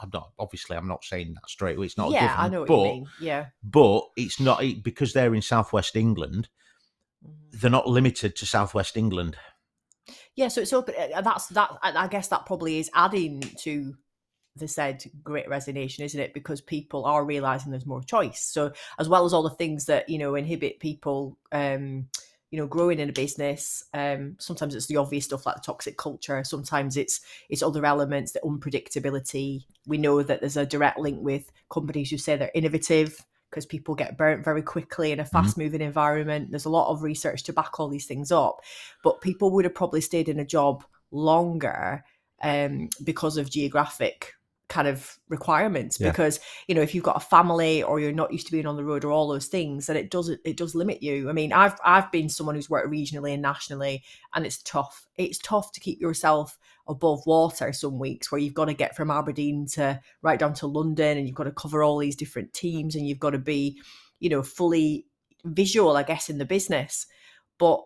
I'm 0.00 0.10
not 0.12 0.30
obviously 0.38 0.76
I'm 0.76 0.86
not 0.86 1.04
saying 1.04 1.34
that 1.34 1.48
straight 1.48 1.76
away. 1.76 1.86
It's 1.86 1.98
not. 1.98 2.12
Yeah, 2.12 2.34
I 2.36 2.48
know 2.48 2.60
what 2.60 2.68
but, 2.68 2.76
you 2.76 2.84
mean. 2.84 3.06
Yeah, 3.20 3.46
but 3.62 4.02
it's 4.16 4.38
not 4.40 4.62
because 4.82 5.12
they're 5.12 5.34
in 5.34 5.42
southwest 5.42 5.96
England. 5.96 6.48
Mm. 7.26 7.60
They're 7.60 7.70
not 7.70 7.88
limited 7.88 8.36
to 8.36 8.46
southwest 8.46 8.96
England. 8.96 9.36
Yeah, 10.36 10.48
so 10.48 10.60
it's 10.60 10.72
open. 10.72 10.94
Uh, 11.14 11.20
that's 11.22 11.48
that. 11.48 11.70
I 11.82 12.06
guess 12.08 12.28
that 12.28 12.46
probably 12.46 12.78
is 12.78 12.90
adding 12.94 13.40
to 13.62 13.94
the 14.56 14.68
said 14.68 15.04
great 15.22 15.48
resignation, 15.48 16.04
isn't 16.04 16.20
it? 16.20 16.34
Because 16.34 16.60
people 16.60 17.04
are 17.04 17.24
realizing 17.24 17.70
there's 17.72 17.86
more 17.86 18.02
choice. 18.02 18.40
So 18.40 18.72
as 18.98 19.08
well 19.08 19.24
as 19.24 19.32
all 19.32 19.42
the 19.42 19.50
things 19.50 19.86
that 19.86 20.08
you 20.08 20.18
know 20.18 20.34
inhibit 20.34 20.80
people. 20.80 21.38
um 21.52 22.08
you 22.54 22.60
know 22.60 22.68
growing 22.68 23.00
in 23.00 23.08
a 23.08 23.12
business 23.12 23.82
um, 23.94 24.36
sometimes 24.38 24.76
it's 24.76 24.86
the 24.86 24.96
obvious 24.96 25.24
stuff 25.24 25.44
like 25.44 25.56
the 25.56 25.60
toxic 25.60 25.98
culture 25.98 26.44
sometimes 26.44 26.96
it's 26.96 27.20
it's 27.48 27.64
other 27.64 27.84
elements 27.84 28.30
the 28.30 28.38
unpredictability 28.44 29.64
we 29.88 29.98
know 29.98 30.22
that 30.22 30.38
there's 30.38 30.56
a 30.56 30.64
direct 30.64 30.96
link 30.96 31.18
with 31.20 31.50
companies 31.68 32.10
who 32.10 32.16
say 32.16 32.36
they're 32.36 32.52
innovative 32.54 33.26
because 33.50 33.66
people 33.66 33.96
get 33.96 34.16
burnt 34.16 34.44
very 34.44 34.62
quickly 34.62 35.10
in 35.10 35.18
a 35.18 35.24
Mm-hmm. 35.24 35.36
fast 35.36 35.58
moving 35.58 35.80
environment 35.80 36.52
there's 36.52 36.64
a 36.64 36.70
lot 36.70 36.92
of 36.92 37.02
research 37.02 37.42
to 37.42 37.52
back 37.52 37.80
all 37.80 37.88
these 37.88 38.06
things 38.06 38.30
up 38.30 38.60
but 39.02 39.20
people 39.20 39.50
would 39.50 39.64
have 39.64 39.74
probably 39.74 40.00
stayed 40.00 40.28
in 40.28 40.38
a 40.38 40.44
job 40.44 40.84
longer 41.10 42.04
um, 42.40 42.88
because 43.02 43.36
of 43.36 43.50
geographic 43.50 44.34
kind 44.68 44.88
of 44.88 45.18
requirements 45.28 46.00
Yeah. 46.00 46.10
because 46.10 46.40
you 46.68 46.74
know 46.74 46.80
if 46.80 46.94
you've 46.94 47.04
got 47.04 47.16
a 47.16 47.20
family 47.20 47.82
or 47.82 48.00
you're 48.00 48.12
not 48.12 48.32
used 48.32 48.46
to 48.46 48.52
being 48.52 48.66
on 48.66 48.76
the 48.76 48.84
road 48.84 49.04
or 49.04 49.12
all 49.12 49.28
those 49.28 49.46
things 49.46 49.86
then 49.86 49.96
it 49.96 50.10
does 50.10 50.28
it 50.30 50.56
does 50.56 50.74
limit 50.74 51.02
you. 51.02 51.28
I 51.28 51.32
mean 51.32 51.52
i've 51.52 51.76
i've 51.84 52.10
been 52.10 52.28
someone 52.30 52.54
who's 52.54 52.70
worked 52.70 52.90
regionally 52.90 53.34
and 53.34 53.42
nationally 53.42 54.02
and 54.34 54.46
it's 54.46 54.62
tough. 54.62 55.06
It's 55.16 55.38
tough 55.38 55.70
to 55.72 55.80
keep 55.80 56.00
yourself 56.00 56.58
above 56.88 57.20
water 57.26 57.72
some 57.72 57.98
weeks 57.98 58.32
where 58.32 58.40
you've 58.40 58.54
got 58.54 58.66
to 58.66 58.74
get 58.74 58.96
from 58.96 59.10
aberdeen 59.10 59.66
to 59.66 60.00
right 60.22 60.38
down 60.38 60.54
to 60.54 60.66
london 60.66 61.18
and 61.18 61.26
you've 61.26 61.36
got 61.36 61.44
to 61.44 61.52
cover 61.52 61.82
all 61.82 61.98
these 61.98 62.16
different 62.16 62.52
teams 62.52 62.94
and 62.94 63.06
you've 63.06 63.18
got 63.20 63.30
to 63.30 63.38
be 63.38 63.78
you 64.20 64.28
know 64.30 64.42
fully 64.42 65.06
visual 65.44 65.96
i 65.96 66.02
guess 66.02 66.30
in 66.30 66.38
the 66.38 66.44
business. 66.46 67.06
But 67.58 67.82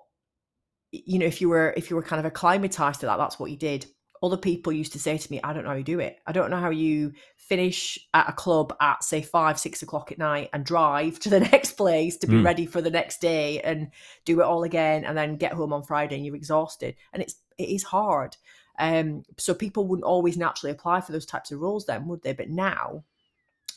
you 0.92 1.18
know 1.18 1.26
if 1.26 1.40
you 1.40 1.48
were 1.48 1.74
if 1.76 1.90
you 1.90 1.96
were 1.96 2.02
kind 2.02 2.20
of 2.20 2.24
acclimatized 2.26 3.00
to 3.00 3.06
that 3.06 3.18
that's 3.18 3.38
what 3.38 3.50
you 3.50 3.56
did 3.56 3.86
other 4.22 4.36
people 4.36 4.72
used 4.72 4.92
to 4.92 4.98
say 4.98 5.18
to 5.18 5.30
me, 5.32 5.40
I 5.42 5.52
don't 5.52 5.64
know 5.64 5.70
how 5.70 5.76
you 5.76 5.84
do 5.84 6.00
it. 6.00 6.18
I 6.26 6.32
don't 6.32 6.50
know 6.50 6.58
how 6.60 6.70
you 6.70 7.12
finish 7.36 7.98
at 8.14 8.28
a 8.28 8.32
club 8.32 8.74
at 8.80 9.02
say 9.02 9.22
five, 9.22 9.58
six 9.58 9.82
o'clock 9.82 10.12
at 10.12 10.18
night 10.18 10.50
and 10.52 10.64
drive 10.64 11.18
to 11.20 11.30
the 11.30 11.40
next 11.40 11.72
place 11.72 12.16
to 12.18 12.26
be 12.26 12.38
Mm. 12.38 12.44
ready 12.44 12.66
for 12.66 12.80
the 12.82 12.90
next 12.90 13.20
day 13.20 13.60
and 13.60 13.90
do 14.24 14.40
it 14.40 14.44
all 14.44 14.64
again 14.64 15.04
and 15.04 15.16
then 15.16 15.36
get 15.36 15.52
home 15.54 15.72
on 15.72 15.82
Friday 15.82 16.16
and 16.16 16.26
you're 16.26 16.36
exhausted. 16.36 16.94
And 17.12 17.22
it's 17.22 17.36
it 17.56 17.68
is 17.68 17.82
hard. 17.82 18.36
Um 18.78 19.24
so 19.38 19.54
people 19.54 19.86
wouldn't 19.86 20.04
always 20.04 20.36
naturally 20.36 20.72
apply 20.72 21.00
for 21.00 21.12
those 21.12 21.26
types 21.26 21.50
of 21.50 21.60
roles 21.60 21.86
then, 21.86 22.06
would 22.06 22.22
they? 22.22 22.32
But 22.32 22.50
now 22.50 23.04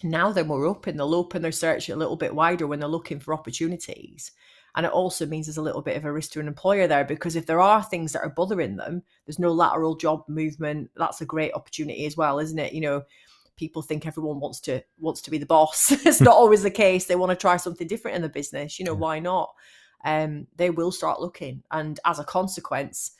now 0.03 0.31
they're 0.31 0.43
more 0.43 0.65
open. 0.65 0.97
They'll 0.97 1.15
open 1.15 1.41
their 1.41 1.51
search 1.51 1.89
a 1.89 1.95
little 1.95 2.15
bit 2.15 2.33
wider 2.35 2.67
when 2.67 2.79
they're 2.79 2.89
looking 2.89 3.19
for 3.19 3.33
opportunities. 3.33 4.31
And 4.75 4.85
it 4.85 4.91
also 4.91 5.25
means 5.25 5.47
there's 5.47 5.57
a 5.57 5.61
little 5.61 5.81
bit 5.81 5.97
of 5.97 6.05
a 6.05 6.11
risk 6.13 6.31
to 6.31 6.39
an 6.39 6.47
employer 6.47 6.87
there 6.87 7.03
because 7.03 7.35
if 7.35 7.45
there 7.45 7.59
are 7.59 7.83
things 7.83 8.13
that 8.13 8.21
are 8.21 8.29
bothering 8.29 8.77
them, 8.77 9.03
there's 9.25 9.39
no 9.39 9.51
lateral 9.51 9.95
job 9.95 10.23
movement. 10.27 10.89
That's 10.95 11.21
a 11.21 11.25
great 11.25 11.53
opportunity 11.53 12.05
as 12.05 12.15
well, 12.15 12.39
isn't 12.39 12.57
it? 12.59 12.73
You 12.73 12.81
know, 12.81 13.03
people 13.57 13.81
think 13.81 14.05
everyone 14.05 14.39
wants 14.39 14.59
to 14.61 14.81
wants 14.97 15.21
to 15.21 15.31
be 15.31 15.37
the 15.37 15.45
boss. 15.45 15.91
it's 16.05 16.21
not 16.21 16.35
always 16.37 16.63
the 16.63 16.71
case. 16.71 17.05
They 17.05 17.15
want 17.17 17.31
to 17.31 17.35
try 17.35 17.57
something 17.57 17.87
different 17.87 18.15
in 18.15 18.21
the 18.21 18.29
business. 18.29 18.79
You 18.79 18.85
know, 18.85 18.93
Yeah. 18.93 18.99
why 18.99 19.19
not? 19.19 19.53
Um, 20.03 20.47
they 20.55 20.69
will 20.71 20.91
start 20.91 21.21
looking, 21.21 21.63
and 21.71 21.99
as 22.05 22.17
a 22.19 22.23
consequence, 22.23 23.11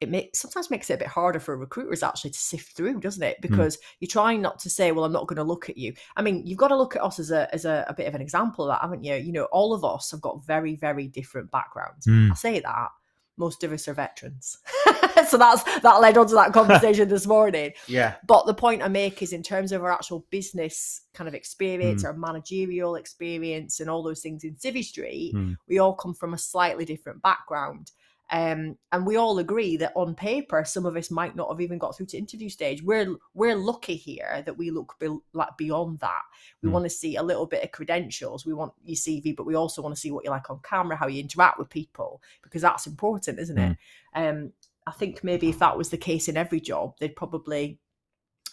it 0.00 0.08
makes 0.08 0.38
sometimes 0.40 0.70
makes 0.70 0.90
it 0.90 0.94
a 0.94 0.98
bit 0.98 1.08
harder 1.08 1.40
for 1.40 1.56
recruiters 1.56 2.02
actually 2.02 2.30
to 2.30 2.38
sift 2.38 2.76
through, 2.76 3.00
doesn't 3.00 3.22
it? 3.22 3.40
Because 3.40 3.78
you're 4.00 4.08
trying 4.08 4.40
not 4.40 4.58
to 4.60 4.70
say, 4.70 4.92
"Well, 4.92 5.04
I'm 5.04 5.12
not 5.12 5.26
going 5.26 5.36
to 5.36 5.42
look 5.44 5.68
at 5.68 5.76
you." 5.76 5.94
I 6.16 6.22
mean, 6.22 6.46
you've 6.46 6.58
got 6.58 6.68
to 6.68 6.76
look 6.76 6.94
at 6.96 7.02
us 7.02 7.18
as 7.18 7.30
a 7.30 7.52
as 7.52 7.64
a, 7.64 7.84
a 7.88 7.94
bit 7.94 8.06
of 8.06 8.14
an 8.14 8.20
example 8.22 8.64
of 8.64 8.74
that, 8.74 8.82
haven't 8.82 9.04
you? 9.04 9.14
You 9.14 9.32
know, 9.32 9.44
all 9.44 9.74
of 9.74 9.84
us 9.84 10.10
have 10.12 10.20
got 10.20 10.44
very 10.44 10.76
very 10.76 11.08
different 11.08 11.50
backgrounds. 11.50 12.06
Mm. 12.06 12.30
I 12.30 12.34
say 12.34 12.60
that 12.60 12.88
most 13.36 13.62
of 13.62 13.72
us 13.72 13.86
are 13.88 13.94
veterans, 13.94 14.58
so 15.28 15.36
that's 15.36 15.62
that 15.80 16.00
led 16.00 16.18
on 16.18 16.26
to 16.28 16.34
that 16.34 16.52
conversation 16.52 17.08
this 17.08 17.26
morning. 17.26 17.72
Yeah. 17.86 18.16
But 18.26 18.46
the 18.46 18.54
point 18.54 18.82
I 18.82 18.88
make 18.88 19.22
is 19.22 19.32
in 19.32 19.42
terms 19.42 19.72
of 19.72 19.82
our 19.82 19.92
actual 19.92 20.26
business 20.30 21.02
kind 21.14 21.26
of 21.28 21.34
experience, 21.34 22.04
our 22.04 22.12
managerial 22.12 22.96
experience, 22.96 23.80
and 23.80 23.88
all 23.88 24.02
those 24.02 24.20
things 24.20 24.44
in 24.44 24.54
Civvy 24.54 24.84
Street, 24.84 25.34
Mm. 25.34 25.56
we 25.68 25.78
all 25.78 25.94
come 25.94 26.14
from 26.14 26.34
a 26.34 26.38
slightly 26.38 26.84
different 26.84 27.22
background. 27.22 27.90
Um, 28.30 28.76
and 28.92 29.06
we 29.06 29.16
all 29.16 29.38
agree 29.38 29.78
that 29.78 29.92
on 29.96 30.14
paper, 30.14 30.62
some 30.64 30.84
of 30.84 30.96
us 30.96 31.10
might 31.10 31.34
not 31.34 31.48
have 31.48 31.60
even 31.62 31.78
got 31.78 31.96
through 31.96 32.06
to 32.06 32.18
interview 32.18 32.48
stage. 32.50 32.82
We're 32.82 33.16
we're 33.32 33.56
lucky 33.56 33.96
here 33.96 34.42
that 34.44 34.58
we 34.58 34.70
look 34.70 34.94
be, 34.98 35.08
like 35.32 35.56
beyond 35.56 36.00
that. 36.00 36.22
We 36.62 36.68
Mm. 36.68 36.72
want 36.72 36.84
to 36.84 36.90
see 36.90 37.16
a 37.16 37.22
little 37.22 37.46
bit 37.46 37.64
of 37.64 37.72
credentials. 37.72 38.44
We 38.44 38.52
want 38.52 38.74
your 38.84 38.96
CV, 38.96 39.34
but 39.34 39.46
we 39.46 39.54
also 39.54 39.80
want 39.80 39.94
to 39.94 40.00
see 40.00 40.10
what 40.10 40.24
you're 40.24 40.32
like 40.34 40.50
on 40.50 40.60
camera, 40.62 40.96
how 40.96 41.06
you 41.06 41.20
interact 41.20 41.58
with 41.58 41.70
people, 41.70 42.20
because 42.42 42.60
that's 42.62 42.86
important, 42.86 43.38
isn't 43.38 43.58
it? 43.58 43.76
Um, 44.14 44.52
I 44.86 44.92
think 44.92 45.24
maybe 45.24 45.48
if 45.48 45.58
that 45.60 45.76
was 45.78 45.88
the 45.90 45.96
case 45.98 46.28
in 46.28 46.36
every 46.36 46.60
job, 46.60 46.96
they'd 46.98 47.16
probably 47.16 47.78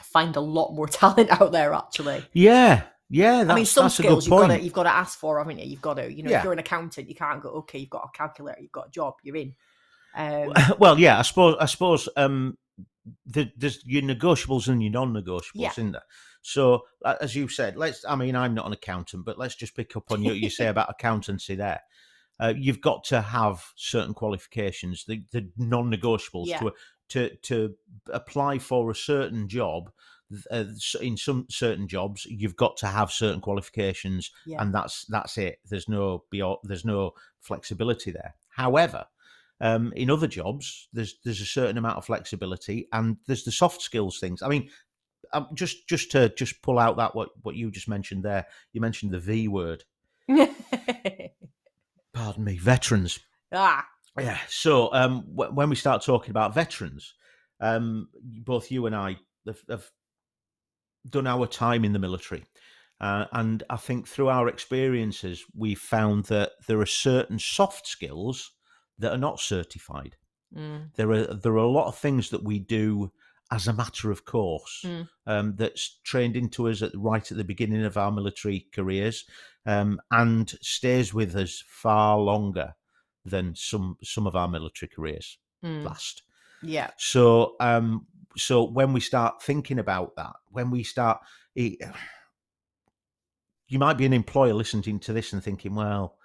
find 0.04 0.36
a 0.36 0.42
lot 0.42 0.74
more 0.74 0.88
talent 1.02 1.30
out 1.42 1.52
there. 1.52 1.74
Actually, 1.74 2.24
Yeah. 2.34 2.84
Yeah. 3.10 3.44
That's, 3.44 3.52
I 3.52 3.56
mean, 3.56 3.66
some 3.66 3.86
that's 3.86 4.00
a 4.00 4.02
good 4.02 4.08
skills 4.08 4.26
you've 4.28 4.32
got 4.40 4.48
to 4.48 4.60
you've 4.62 4.74
got 4.74 4.84
to 4.84 4.90
ask 4.90 5.20
for, 5.20 5.38
haven't 5.38 5.60
you? 5.60 5.66
You've 5.66 5.82
got 5.82 5.96
to, 5.96 6.12
you 6.12 6.24
know, 6.24 6.32
Yeah. 6.32 6.40
if 6.40 6.44
you're 6.44 6.54
an 6.54 6.60
accountant, 6.60 7.08
you 7.08 7.16
can't 7.16 7.42
go, 7.42 7.50
okay, 7.50 7.80
you've 7.80 7.90
got 7.90 8.10
a 8.14 8.18
calculator, 8.18 8.60
you've 8.62 8.72
got 8.72 8.88
a 8.88 8.92
job, 8.92 9.16
you're 9.24 9.36
in. 9.36 9.54
Um, 10.16 10.54
well, 10.80 11.00
yeah, 11.00 11.20
I 11.20 11.22
suppose. 11.24 11.56
I 11.60 11.66
suppose 11.66 12.10
um, 12.16 12.58
the, 13.26 13.52
there's 13.58 13.86
your 13.86 14.02
negotiables 14.04 14.68
and 14.68 14.82
your 14.82 14.92
non-negotiables, 14.92 15.52
Yeah. 15.56 15.72
isn't 15.72 15.92
there? 15.94 16.04
So, 16.42 16.84
as 17.04 17.36
you 17.36 17.48
said, 17.48 17.76
let's. 17.76 18.06
I 18.08 18.16
mean, 18.16 18.36
I'm 18.36 18.54
not 18.54 18.68
an 18.68 18.74
accountant, 18.74 19.26
but 19.26 19.38
let's 19.38 19.56
just 19.56 19.76
pick 19.76 19.96
up 19.96 20.12
on 20.12 20.24
you. 20.24 20.34
You 20.34 20.50
say 20.50 20.68
about 20.70 20.90
accountancy 20.90 21.56
there. 21.56 21.82
Uh, 22.40 22.54
you've 22.56 22.82
got 22.82 23.04
to 23.06 23.22
have 23.22 23.64
certain 23.76 24.14
qualifications, 24.14 25.06
the, 25.06 25.24
the 25.32 25.50
non-negotiables 25.58 26.48
Yeah. 26.48 26.60
to 26.60 26.74
to 27.10 27.36
to 27.44 27.76
apply 28.12 28.60
for 28.60 28.92
a 28.92 28.96
certain 28.96 29.48
job. 29.48 29.92
Uh, 30.52 30.66
in 31.02 31.16
some 31.18 31.46
certain 31.50 31.88
jobs, 31.88 32.26
you've 32.26 32.56
got 32.56 32.76
to 32.78 32.88
have 32.88 33.12
certain 33.12 33.40
qualifications, 33.42 34.32
yeah, 34.46 34.60
and 34.62 34.74
that's 34.74 35.06
that's 35.06 35.38
it. 35.38 35.60
There's 35.70 35.88
no 35.88 36.24
there's 36.64 36.84
no 36.86 37.12
flexibility 37.42 38.12
there. 38.12 38.36
However, 38.50 39.06
um, 39.62 39.94
in 39.96 40.10
other 40.10 40.28
jobs, 40.28 40.88
there's 40.94 41.16
there's 41.24 41.42
a 41.42 41.46
certain 41.46 41.78
amount 41.78 41.98
of 41.98 42.06
flexibility, 42.06 42.88
and 42.92 43.18
there's 43.28 43.44
the 43.44 43.52
soft 43.52 43.82
skills 43.82 44.20
things. 44.20 44.42
I 44.42 44.48
mean, 44.50 44.70
um, 45.34 45.48
just 45.54 45.88
just 45.88 46.12
to 46.12 46.30
just 46.30 46.62
pull 46.62 46.80
out 46.80 46.98
that 46.98 47.16
what 47.16 47.30
what 47.44 47.56
you 47.56 47.72
just 47.72 47.88
mentioned 47.88 48.24
there. 48.24 48.46
You 48.74 48.82
mentioned 48.82 49.12
the 49.12 49.20
V 49.20 49.48
word. 49.48 49.84
Pardon 52.14 52.44
me, 52.44 52.58
veterans. 52.58 53.20
ah, 53.52 53.86
Yeah. 54.20 54.38
So 54.48 54.94
um, 54.94 55.26
w- 55.36 55.54
when 55.54 55.70
we 55.70 55.76
start 55.76 56.04
talking 56.04 56.32
about 56.32 56.54
veterans, 56.54 57.14
um, 57.60 58.10
both 58.22 58.72
you 58.72 58.86
and 58.86 58.96
I 58.96 59.18
have, 59.46 59.62
have 59.70 59.92
done 61.10 61.28
our 61.28 61.46
time 61.48 61.84
in 61.86 61.94
the 61.94 62.00
military. 62.00 62.46
Uh, 63.02 63.26
and 63.34 63.64
I 63.70 63.76
think 63.76 64.08
through 64.08 64.30
our 64.30 64.48
experiences, 64.48 65.44
we've 65.54 65.80
found 65.80 66.26
that 66.26 66.52
there 66.68 66.80
are 66.80 66.86
certain 66.86 67.38
soft 67.40 67.86
skills 67.88 68.52
that 69.00 69.12
are 69.12 69.18
not 69.18 69.40
certified. 69.40 70.16
mm, 70.56 70.94
There 70.96 71.12
are 71.12 71.34
there 71.34 71.54
are 71.54 71.58
a 71.58 71.68
lot 71.80 71.88
of 71.88 71.98
things 71.98 72.30
that 72.30 72.44
we 72.44 72.60
do 72.60 73.12
as 73.52 73.68
a 73.68 73.74
matter 73.74 74.10
of 74.12 74.26
course 74.26 74.82
Mm. 74.86 75.08
um, 75.28 75.56
that's 75.56 76.00
trained 76.04 76.36
into 76.36 76.68
us 76.68 76.82
at 76.82 76.92
right 76.96 77.32
at 77.32 77.38
the 77.38 77.44
beginning 77.44 77.86
of 77.86 77.96
our 77.98 78.12
military 78.12 78.68
careers 78.72 79.26
um, 79.66 80.00
and 80.12 80.50
stays 80.62 81.14
with 81.14 81.36
us 81.36 81.64
far 81.68 82.18
longer 82.18 82.74
than 83.24 83.54
some 83.56 83.98
some 84.04 84.26
of 84.28 84.36
our 84.36 84.48
military 84.48 84.90
careers 84.90 85.38
mm, 85.64 85.84
last. 85.84 86.24
yeah, 86.62 86.90
So 86.98 87.56
um, 87.60 88.08
so 88.38 88.64
when 88.64 88.94
we 88.94 89.00
start 89.00 89.42
thinking 89.44 89.80
about 89.80 90.16
that, 90.16 90.34
when 90.52 90.72
we 90.72 90.84
start, 90.84 91.20
it, 91.56 91.80
you 93.68 93.80
might 93.80 93.98
be 93.98 94.06
an 94.06 94.14
employer 94.14 94.54
listening 94.54 95.00
to 95.00 95.14
this 95.14 95.34
and 95.34 95.44
thinking, 95.44 95.76
well, 95.76 96.18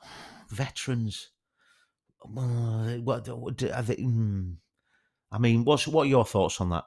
veterans. 0.48 1.30
Uh, 2.22 2.96
What 2.98 3.28
what- 3.28 3.62
are 3.62 3.82
they, 3.82 3.96
hmm. 3.96 4.52
I 5.32 5.38
mean, 5.38 5.64
what's 5.64 5.86
what 5.86 6.06
are 6.06 6.10
your 6.10 6.24
thoughts 6.24 6.60
on 6.60 6.70
that? 6.70 6.84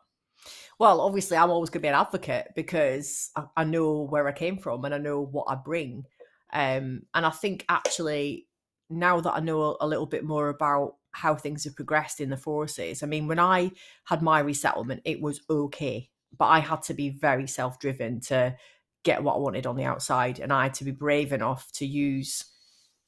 Well, 0.80 1.02
obviously, 1.02 1.38
I'm 1.38 1.50
always 1.52 1.70
going 1.70 1.82
to 1.82 1.86
be 1.86 1.88
an 1.90 1.96
advocate 1.96 2.50
because 2.56 3.30
I, 3.36 3.46
I 3.58 3.64
know 3.64 4.02
where 4.02 4.28
I 4.28 4.32
came 4.32 4.58
from 4.58 4.84
and 4.86 4.94
I 4.94 4.98
know 4.98 5.22
what 5.22 5.46
I 5.48 5.56
bring. 5.56 6.06
Um, 6.52 7.04
and 7.14 7.26
I 7.26 7.30
think 7.30 7.66
actually, 7.70 8.48
now 8.90 9.20
that 9.22 9.34
I 9.34 9.40
know 9.40 9.78
a 9.80 9.88
little 9.88 10.06
bit 10.06 10.24
more 10.24 10.50
about 10.50 10.96
how 11.12 11.36
things 11.36 11.64
have 11.64 11.76
progressed 11.76 12.20
in 12.20 12.30
the 12.30 12.38
forces, 12.38 13.02
I 13.04 13.06
mean, 13.06 13.28
when 13.28 13.40
I 13.40 13.72
had 14.06 14.22
my 14.22 14.40
resettlement, 14.40 15.02
it 15.06 15.22
was 15.22 15.42
okay, 15.50 16.10
but 16.38 16.46
I 16.46 16.60
had 16.60 16.82
to 16.84 16.94
be 16.94 17.10
very 17.10 17.48
self 17.48 17.80
driven 17.80 18.20
to 18.22 18.56
get 19.04 19.24
what 19.24 19.36
I 19.36 19.40
wanted 19.40 19.66
on 19.68 19.76
the 19.76 19.84
outside. 19.86 20.40
And 20.40 20.52
I 20.52 20.64
had 20.64 20.74
to 20.76 20.86
be 20.86 20.92
brave 20.92 21.34
enough 21.34 21.72
to 21.74 21.86
use 21.86 22.46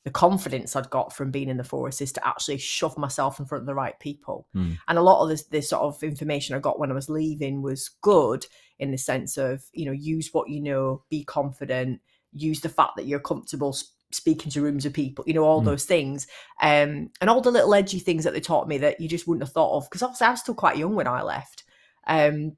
the 0.06 0.12
confidence 0.12 0.76
I'd 0.76 0.90
got 0.92 1.12
from 1.14 1.32
being 1.32 1.50
in 1.50 1.58
the 1.58 1.64
forest 1.64 2.00
is 2.02 2.12
to 2.14 2.26
actually 2.26 2.60
shove 2.60 2.98
myself 2.98 3.40
in 3.40 3.46
front 3.46 3.64
of 3.64 3.66
the 3.66 3.74
right 3.74 4.00
people. 4.00 4.48
Hmm. 4.54 4.74
And 4.88 4.98
a 4.98 5.02
lot 5.04 5.22
of 5.24 5.30
this, 5.30 5.44
this 5.46 5.70
sort 5.70 5.82
of 5.82 6.02
information 6.04 6.56
I 6.56 6.60
got 6.60 6.80
when 6.80 6.92
I 6.92 6.96
was 6.96 7.10
leaving 7.10 7.62
was 7.64 7.90
good 8.02 8.46
in 8.80 8.92
the 8.92 8.98
sense 8.98 9.36
of, 9.38 9.66
you 9.74 9.86
know, 9.86 9.92
use 9.92 10.30
what 10.32 10.48
you 10.50 10.62
know, 10.62 11.04
be 11.10 11.24
confident, 11.24 12.02
use 12.32 12.62
the 12.62 12.70
fact 12.70 12.92
that 12.98 13.08
you're 13.08 13.20
comfortable 13.20 13.76
speaking 14.12 14.52
to 14.52 14.62
rooms 14.62 14.86
of 14.86 14.94
people, 14.94 15.26
you 15.28 15.34
know, 15.34 15.44
all 15.44 15.60
Hmm. 15.62 15.66
those 15.66 15.86
things. 15.86 16.28
Um, 16.62 17.10
and 17.20 17.28
all 17.30 17.42
the 17.42 17.50
little 17.52 17.74
edgy 17.74 17.98
things 18.00 18.24
that 18.26 18.34
they 18.34 18.40
taught 18.42 18.68
me 18.68 18.78
that 18.78 19.02
you 19.02 19.10
just 19.10 19.28
wouldn't 19.28 19.44
have 19.44 19.54
thought 19.54 19.76
of. 19.76 19.90
Because 19.90 20.04
obviously 20.04 20.28
I 20.28 20.32
was 20.32 20.40
still 20.42 20.54
quite 20.54 20.78
young 20.78 20.94
when 20.94 21.08
I 21.08 21.24
left. 21.24 21.64
Um, 22.06 22.58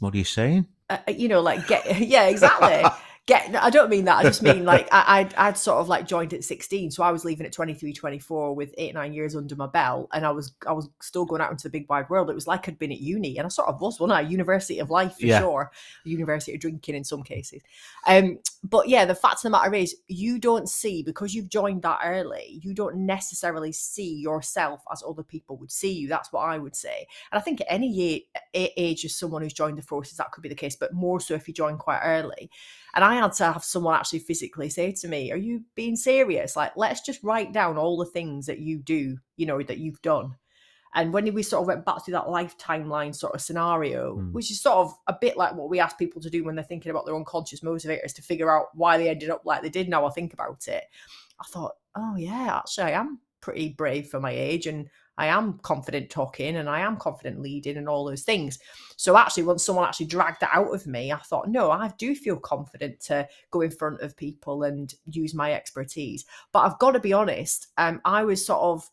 What 0.00 0.12
are 0.14 0.18
you 0.18 0.24
saying? 0.24 0.66
uh, 0.90 0.98
you 1.08 1.28
know, 1.28 1.40
like 1.40 1.66
get, 1.68 2.00
yeah, 2.14 2.24
exactly. 2.26 2.84
Get 3.26 3.54
i 3.56 3.70
don't 3.70 3.88
mean 3.88 4.04
that 4.04 4.18
i 4.18 4.22
just 4.22 4.42
mean 4.42 4.64
like 4.72 4.86
I, 4.92 5.20
I'd, 5.20 5.34
I'd 5.34 5.56
sort 5.56 5.78
of 5.78 5.88
like 5.88 6.06
joined 6.06 6.34
at 6.34 6.44
16 6.44 6.90
so 6.90 7.02
i 7.02 7.10
was 7.10 7.24
leaving 7.24 7.46
at 7.46 7.52
23 7.52 7.92
24 7.92 8.54
with 8.54 8.74
eight 8.76 8.92
nine 8.92 9.14
years 9.14 9.34
under 9.34 9.56
my 9.56 9.66
belt 9.66 10.10
and 10.12 10.26
i 10.26 10.30
was 10.30 10.52
i 10.66 10.72
was 10.72 10.90
still 11.00 11.24
going 11.24 11.40
out 11.40 11.50
into 11.50 11.64
the 11.64 11.70
big 11.70 11.88
wide 11.88 12.08
world. 12.10 12.28
It 12.28 12.34
was 12.34 12.46
like 12.46 12.68
i'd 12.68 12.78
been 12.78 12.92
at 12.92 13.00
uni 13.00 13.38
and 13.38 13.46
i 13.46 13.48
sort 13.48 13.68
of 13.68 13.80
was 13.80 13.98
one 13.98 14.12
I? 14.12 14.20
University 14.20 14.78
of 14.78 14.90
life 14.90 15.16
for 15.18 15.26
Yeah. 15.26 15.40
sure. 15.40 15.70
University 16.04 16.54
of 16.54 16.60
drinking 16.60 16.96
in 16.96 17.04
some 17.04 17.22
cases. 17.22 17.62
Um 18.06 18.38
but 18.64 18.88
yeah 18.88 19.04
the 19.04 19.14
fact 19.14 19.36
of 19.36 19.42
the 19.42 19.50
matter 19.50 19.74
is 19.74 19.94
you 20.08 20.38
don't 20.38 20.68
see 20.68 21.02
because 21.02 21.34
you've 21.34 21.48
joined 21.48 21.82
that 21.82 22.00
early 22.04 22.58
you 22.62 22.74
don't 22.74 22.96
necessarily 22.96 23.70
see 23.70 24.14
yourself 24.16 24.82
as 24.90 25.02
other 25.06 25.22
people 25.22 25.56
would 25.56 25.70
see 25.70 25.92
you 25.92 26.08
that's 26.08 26.32
what 26.32 26.40
i 26.40 26.58
would 26.58 26.74
say 26.74 27.06
and 27.30 27.38
i 27.38 27.42
think 27.42 27.60
at 27.60 27.66
any 27.70 28.26
age 28.54 29.04
as 29.04 29.14
someone 29.14 29.42
who's 29.42 29.52
joined 29.52 29.78
the 29.78 29.82
forces 29.82 30.16
that 30.16 30.32
could 30.32 30.42
be 30.42 30.48
the 30.48 30.54
case 30.54 30.74
but 30.74 30.92
more 30.92 31.20
so 31.20 31.34
if 31.34 31.46
you 31.46 31.54
join 31.54 31.76
quite 31.76 32.00
early 32.02 32.50
and 32.94 33.04
I 33.04 33.16
had 33.16 33.32
to 33.32 33.44
have 33.44 33.64
someone 33.64 33.96
actually 33.96 34.20
physically 34.20 34.70
say 34.70 34.92
to 34.92 35.08
me, 35.08 35.32
Are 35.32 35.36
you 35.36 35.62
being 35.74 35.96
serious? 35.96 36.54
Like, 36.54 36.72
let's 36.76 37.00
just 37.00 37.22
write 37.24 37.52
down 37.52 37.76
all 37.76 37.96
the 37.96 38.06
things 38.06 38.46
that 38.46 38.60
you 38.60 38.78
do, 38.78 39.18
you 39.36 39.46
know, 39.46 39.60
that 39.62 39.78
you've 39.78 40.00
done. 40.00 40.36
And 40.94 41.12
when 41.12 41.32
we 41.34 41.42
sort 41.42 41.62
of 41.62 41.66
went 41.66 41.84
back 41.84 42.04
through 42.04 42.12
that 42.12 42.30
life 42.30 42.56
timeline 42.56 43.14
sort 43.14 43.34
of 43.34 43.40
scenario, 43.40 44.14
Hmm. 44.14 44.32
which 44.32 44.50
is 44.50 44.60
sort 44.60 44.78
of 44.78 44.94
a 45.06 45.16
bit 45.20 45.36
like 45.36 45.54
what 45.54 45.68
we 45.68 45.80
ask 45.80 45.98
people 45.98 46.22
to 46.22 46.30
do 46.30 46.44
when 46.44 46.54
they're 46.54 46.64
thinking 46.64 46.90
about 46.90 47.06
their 47.06 47.16
unconscious 47.16 47.60
motivators 47.60 48.14
to 48.14 48.22
figure 48.22 48.50
out 48.50 48.66
why 48.74 48.96
they 48.96 49.08
ended 49.08 49.30
up 49.30 49.42
like 49.44 49.62
they 49.62 49.68
did. 49.68 49.88
Now 49.88 50.06
I 50.06 50.10
think 50.10 50.32
about 50.32 50.66
it, 50.68 50.84
I 51.40 51.44
thought, 51.44 51.72
oh 51.96 52.16
yeah, 52.16 52.58
actually 52.58 52.84
I 52.84 53.00
am 53.00 53.20
pretty 53.40 53.70
brave 53.70 54.08
for 54.08 54.20
my 54.20 54.30
age 54.30 54.66
and 54.66 54.88
I 55.16 55.26
am 55.26 55.58
confident 55.58 56.10
talking 56.10 56.56
and 56.56 56.68
I 56.68 56.80
am 56.80 56.96
confident 56.96 57.40
leading 57.40 57.76
and 57.76 57.88
all 57.88 58.04
those 58.04 58.22
things. 58.22 58.58
So 58.96 59.16
actually, 59.16 59.44
once 59.44 59.64
someone 59.64 59.86
actually 59.86 60.06
dragged 60.06 60.40
that 60.40 60.50
out 60.52 60.74
of 60.74 60.86
me, 60.86 61.12
I 61.12 61.18
thought, 61.18 61.48
no, 61.48 61.70
I 61.70 61.92
do 61.98 62.16
feel 62.16 62.36
confident 62.36 63.00
to 63.02 63.28
go 63.50 63.60
in 63.60 63.70
front 63.70 64.00
of 64.00 64.16
people 64.16 64.64
and 64.64 64.92
use 65.06 65.34
my 65.34 65.52
expertise. 65.52 66.24
But 66.52 66.60
I've 66.60 66.78
got 66.80 66.92
to 66.92 67.00
be 67.00 67.12
honest, 67.12 67.68
um, 67.76 68.00
I 68.04 68.24
was 68.24 68.44
sort 68.44 68.60
of 68.60 68.90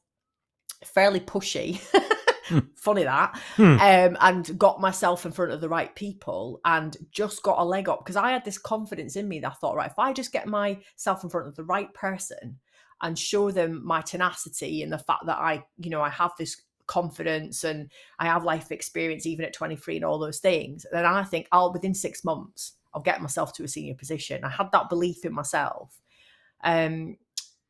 fairly 0.84 1.20
pushy. 1.20 1.80
Funny 2.76 3.04
that, 3.04 3.40
Hmm. 3.56 3.78
um, 3.80 4.18
and 4.20 4.58
got 4.60 4.82
myself 4.82 5.26
in 5.26 5.32
front 5.32 5.54
of 5.54 5.62
the 5.62 5.70
right 5.70 5.94
people 5.96 6.60
and 6.66 6.98
just 7.12 7.44
got 7.44 7.60
a 7.60 7.64
leg 7.64 7.88
up 7.88 8.04
because 8.04 8.18
I 8.18 8.32
had 8.32 8.44
this 8.44 8.58
confidence 8.58 9.16
in 9.16 9.28
me 9.30 9.40
that 9.40 9.52
I 9.52 9.56
thought, 9.56 9.76
right, 9.76 9.90
if 9.90 9.98
I 9.98 10.12
just 10.12 10.34
get 10.34 10.48
myself 10.48 11.24
in 11.24 11.30
front 11.30 11.48
of 11.48 11.56
the 11.56 11.64
right 11.64 11.94
person 11.94 12.60
and 13.02 13.18
show 13.18 13.52
them 13.52 13.82
my 13.86 14.02
tenacity 14.02 14.84
and 14.84 14.92
the 14.92 14.98
fact 14.98 15.28
that 15.28 15.38
I, 15.38 15.64
you 15.78 15.90
know, 15.90 16.02
I 16.02 16.10
have 16.10 16.32
this 16.38 16.62
confidence 16.88 17.64
and 17.64 17.90
I 18.20 18.26
have 18.26 18.44
life 18.44 18.70
experience 18.72 19.26
even 19.26 19.46
at 19.46 19.54
23 19.54 19.96
and 19.98 20.06
all 20.06 20.20
those 20.20 20.40
things, 20.40 20.86
then 20.92 21.06
I 21.06 21.24
think 21.24 21.48
I'll 21.54 21.72
within 21.72 21.94
six 21.94 22.26
months 22.26 22.74
I'll 22.94 23.02
get 23.02 23.22
myself 23.22 23.54
to 23.54 23.64
a 23.64 23.68
senior 23.68 23.96
position. 23.96 24.44
I 24.44 24.50
had 24.50 24.72
that 24.74 24.90
belief 24.90 25.24
in 25.24 25.34
myself. 25.34 26.02
Um, 26.64 27.18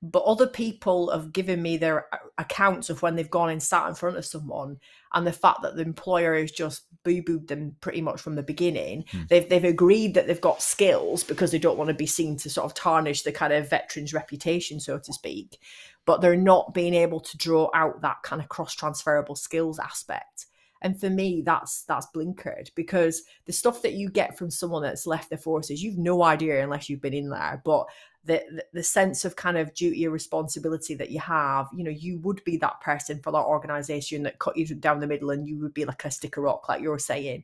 but 0.01 0.23
other 0.23 0.47
people 0.47 1.11
have 1.11 1.31
given 1.31 1.61
me 1.61 1.77
their 1.77 2.07
accounts 2.37 2.89
of 2.89 3.01
when 3.01 3.15
they've 3.15 3.29
gone 3.29 3.49
and 3.49 3.61
sat 3.61 3.87
in 3.87 3.93
front 3.93 4.17
of 4.17 4.25
someone 4.25 4.79
and 5.13 5.27
the 5.27 5.31
fact 5.31 5.61
that 5.61 5.75
the 5.75 5.83
employer 5.83 6.39
has 6.39 6.51
just 6.51 6.83
boo-booed 7.03 7.47
them 7.47 7.75
pretty 7.81 8.01
much 8.01 8.19
from 8.19 8.35
the 8.35 8.43
beginning 8.43 9.05
Hmm. 9.11 9.23
they've 9.29 9.47
they've 9.47 9.63
agreed 9.63 10.13
that 10.13 10.27
they've 10.27 10.41
got 10.41 10.61
skills 10.61 11.23
because 11.23 11.51
they 11.51 11.59
don't 11.59 11.77
want 11.77 11.89
to 11.89 11.93
be 11.93 12.07
seen 12.07 12.37
to 12.37 12.49
sort 12.49 12.65
of 12.65 12.73
tarnish 12.73 13.23
the 13.23 13.31
kind 13.31 13.53
of 13.53 13.69
veteran's 13.69 14.13
reputation 14.13 14.79
so 14.79 14.97
to 14.97 15.13
speak 15.13 15.59
but 16.05 16.21
they're 16.21 16.35
not 16.35 16.73
being 16.73 16.93
able 16.93 17.19
to 17.19 17.37
draw 17.37 17.69
out 17.73 18.01
that 18.01 18.21
kind 18.23 18.41
of 18.41 18.49
cross 18.49 18.73
transferable 18.73 19.35
skills 19.35 19.79
aspect 19.79 20.47
and 20.81 20.99
for 20.99 21.09
me 21.09 21.41
that's 21.41 21.83
that's 21.83 22.07
blinkered 22.15 22.73
because 22.75 23.23
the 23.45 23.53
stuff 23.53 23.81
that 23.81 23.93
you 23.93 24.09
get 24.09 24.37
from 24.37 24.49
someone 24.49 24.83
that's 24.83 25.07
left 25.07 25.29
the 25.29 25.37
forces 25.37 25.83
you've 25.83 25.97
no 25.97 26.23
idea 26.23 26.63
unless 26.63 26.89
you've 26.89 27.01
been 27.01 27.13
in 27.13 27.29
there 27.29 27.61
but 27.63 27.87
the, 28.23 28.63
the 28.73 28.83
sense 28.83 29.25
of 29.25 29.35
kind 29.35 29.57
of 29.57 29.73
duty 29.73 30.05
or 30.05 30.11
responsibility 30.11 30.93
that 30.93 31.09
you 31.09 31.19
have 31.19 31.67
you 31.73 31.83
know 31.83 31.91
you 31.91 32.19
would 32.19 32.43
be 32.43 32.57
that 32.57 32.79
person 32.81 33.19
for 33.19 33.31
that 33.31 33.39
organization 33.39 34.23
that 34.23 34.39
cut 34.39 34.55
you 34.55 34.65
down 34.75 34.99
the 34.99 35.07
middle 35.07 35.31
and 35.31 35.47
you 35.47 35.57
would 35.59 35.73
be 35.73 35.85
like 35.85 36.05
a 36.05 36.11
sticker 36.11 36.41
rock 36.41 36.69
like 36.69 36.81
you're 36.81 36.99
saying. 36.99 37.43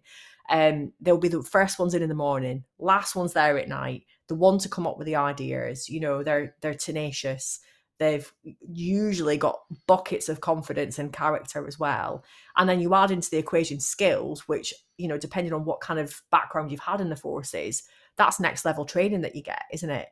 Um 0.50 0.93
they'll 1.02 1.17
be 1.17 1.28
the 1.28 1.43
first 1.43 1.78
ones 1.80 1.93
in 1.93 2.04
in 2.04 2.10
the 2.10 2.15
morning 2.15 2.63
last 2.80 3.15
ones 3.15 3.34
there 3.34 3.58
at 3.58 3.67
night 3.67 4.06
the 4.28 4.36
one 4.36 4.60
to 4.60 4.69
come 4.69 4.88
up 4.88 4.97
with 4.97 5.08
the 5.08 5.15
ideas 5.15 5.89
you 5.89 6.00
know 6.00 6.23
they're 6.23 6.56
they're 6.62 6.73
tenacious 6.73 7.60
they've 7.99 8.31
usually 8.71 9.38
got 9.38 9.60
buckets 9.88 10.29
of 10.29 10.41
confidence 10.41 10.99
and 10.99 11.13
character 11.13 11.67
as 11.67 11.79
well. 11.79 12.23
And 12.55 12.69
then 12.69 12.79
you 12.79 12.93
add 12.93 13.12
into 13.12 13.29
the 13.29 13.38
equation 13.38 13.79
skills 13.79 14.47
which 14.47 14.73
you 14.97 15.07
know 15.07 15.17
depending 15.17 15.53
on 15.53 15.65
what 15.65 15.81
kind 15.81 15.99
of 15.99 16.21
background 16.31 16.71
you've 16.71 16.79
had 16.79 17.01
in 17.01 17.10
the 17.10 17.15
forces 17.15 17.83
that's 18.17 18.39
next 18.39 18.65
level 18.65 18.83
training 18.83 19.21
that 19.21 19.36
you 19.36 19.43
get 19.43 19.63
isn't 19.71 19.89
it? 19.89 20.07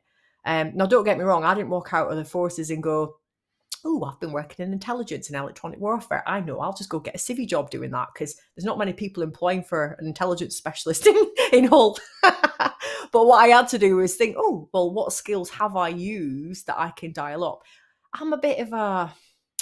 Um, 0.46 0.72
now, 0.76 0.86
don't 0.86 1.04
get 1.04 1.18
me 1.18 1.24
wrong, 1.24 1.44
I 1.44 1.54
didn't 1.54 1.70
walk 1.70 1.92
out 1.92 2.10
of 2.10 2.16
the 2.16 2.24
forces 2.24 2.70
and 2.70 2.82
go, 2.82 3.16
Oh, 3.88 4.02
I've 4.02 4.18
been 4.18 4.32
working 4.32 4.66
in 4.66 4.72
intelligence 4.72 5.28
and 5.28 5.36
electronic 5.36 5.78
warfare. 5.78 6.24
I 6.26 6.40
know 6.40 6.58
I'll 6.58 6.74
just 6.74 6.90
go 6.90 6.98
get 6.98 7.14
a 7.14 7.18
civvy 7.18 7.46
job 7.46 7.70
doing 7.70 7.92
that 7.92 8.08
because 8.12 8.34
there's 8.56 8.64
not 8.64 8.78
many 8.78 8.92
people 8.92 9.22
employing 9.22 9.62
for 9.62 9.96
an 10.00 10.08
intelligence 10.08 10.56
specialist 10.56 11.06
in, 11.06 11.16
in 11.52 11.64
Hull. 11.66 11.96
but 12.22 12.72
what 13.12 13.36
I 13.38 13.46
had 13.46 13.68
to 13.68 13.78
do 13.78 13.94
was 13.94 14.16
think, 14.16 14.34
Oh, 14.36 14.68
well, 14.72 14.92
what 14.92 15.12
skills 15.12 15.50
have 15.50 15.76
I 15.76 15.90
used 15.90 16.66
that 16.66 16.80
I 16.80 16.90
can 16.90 17.12
dial 17.12 17.44
up? 17.44 17.62
I'm 18.12 18.32
a 18.32 18.38
bit 18.38 18.58
of 18.58 18.72
a 18.72 19.14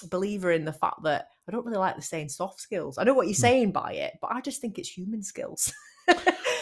believer 0.08 0.52
in 0.52 0.64
the 0.64 0.72
fact 0.72 1.02
that 1.02 1.28
I 1.46 1.52
don't 1.52 1.66
really 1.66 1.76
like 1.76 1.96
the 1.96 2.02
saying 2.02 2.30
soft 2.30 2.60
skills. 2.60 2.96
I 2.96 3.04
know 3.04 3.12
what 3.12 3.26
you're 3.26 3.34
hmm. 3.34 3.40
saying 3.40 3.72
by 3.72 3.92
it, 3.92 4.14
but 4.22 4.30
I 4.32 4.40
just 4.40 4.62
think 4.62 4.78
it's 4.78 4.88
human 4.88 5.22
skills. 5.22 5.70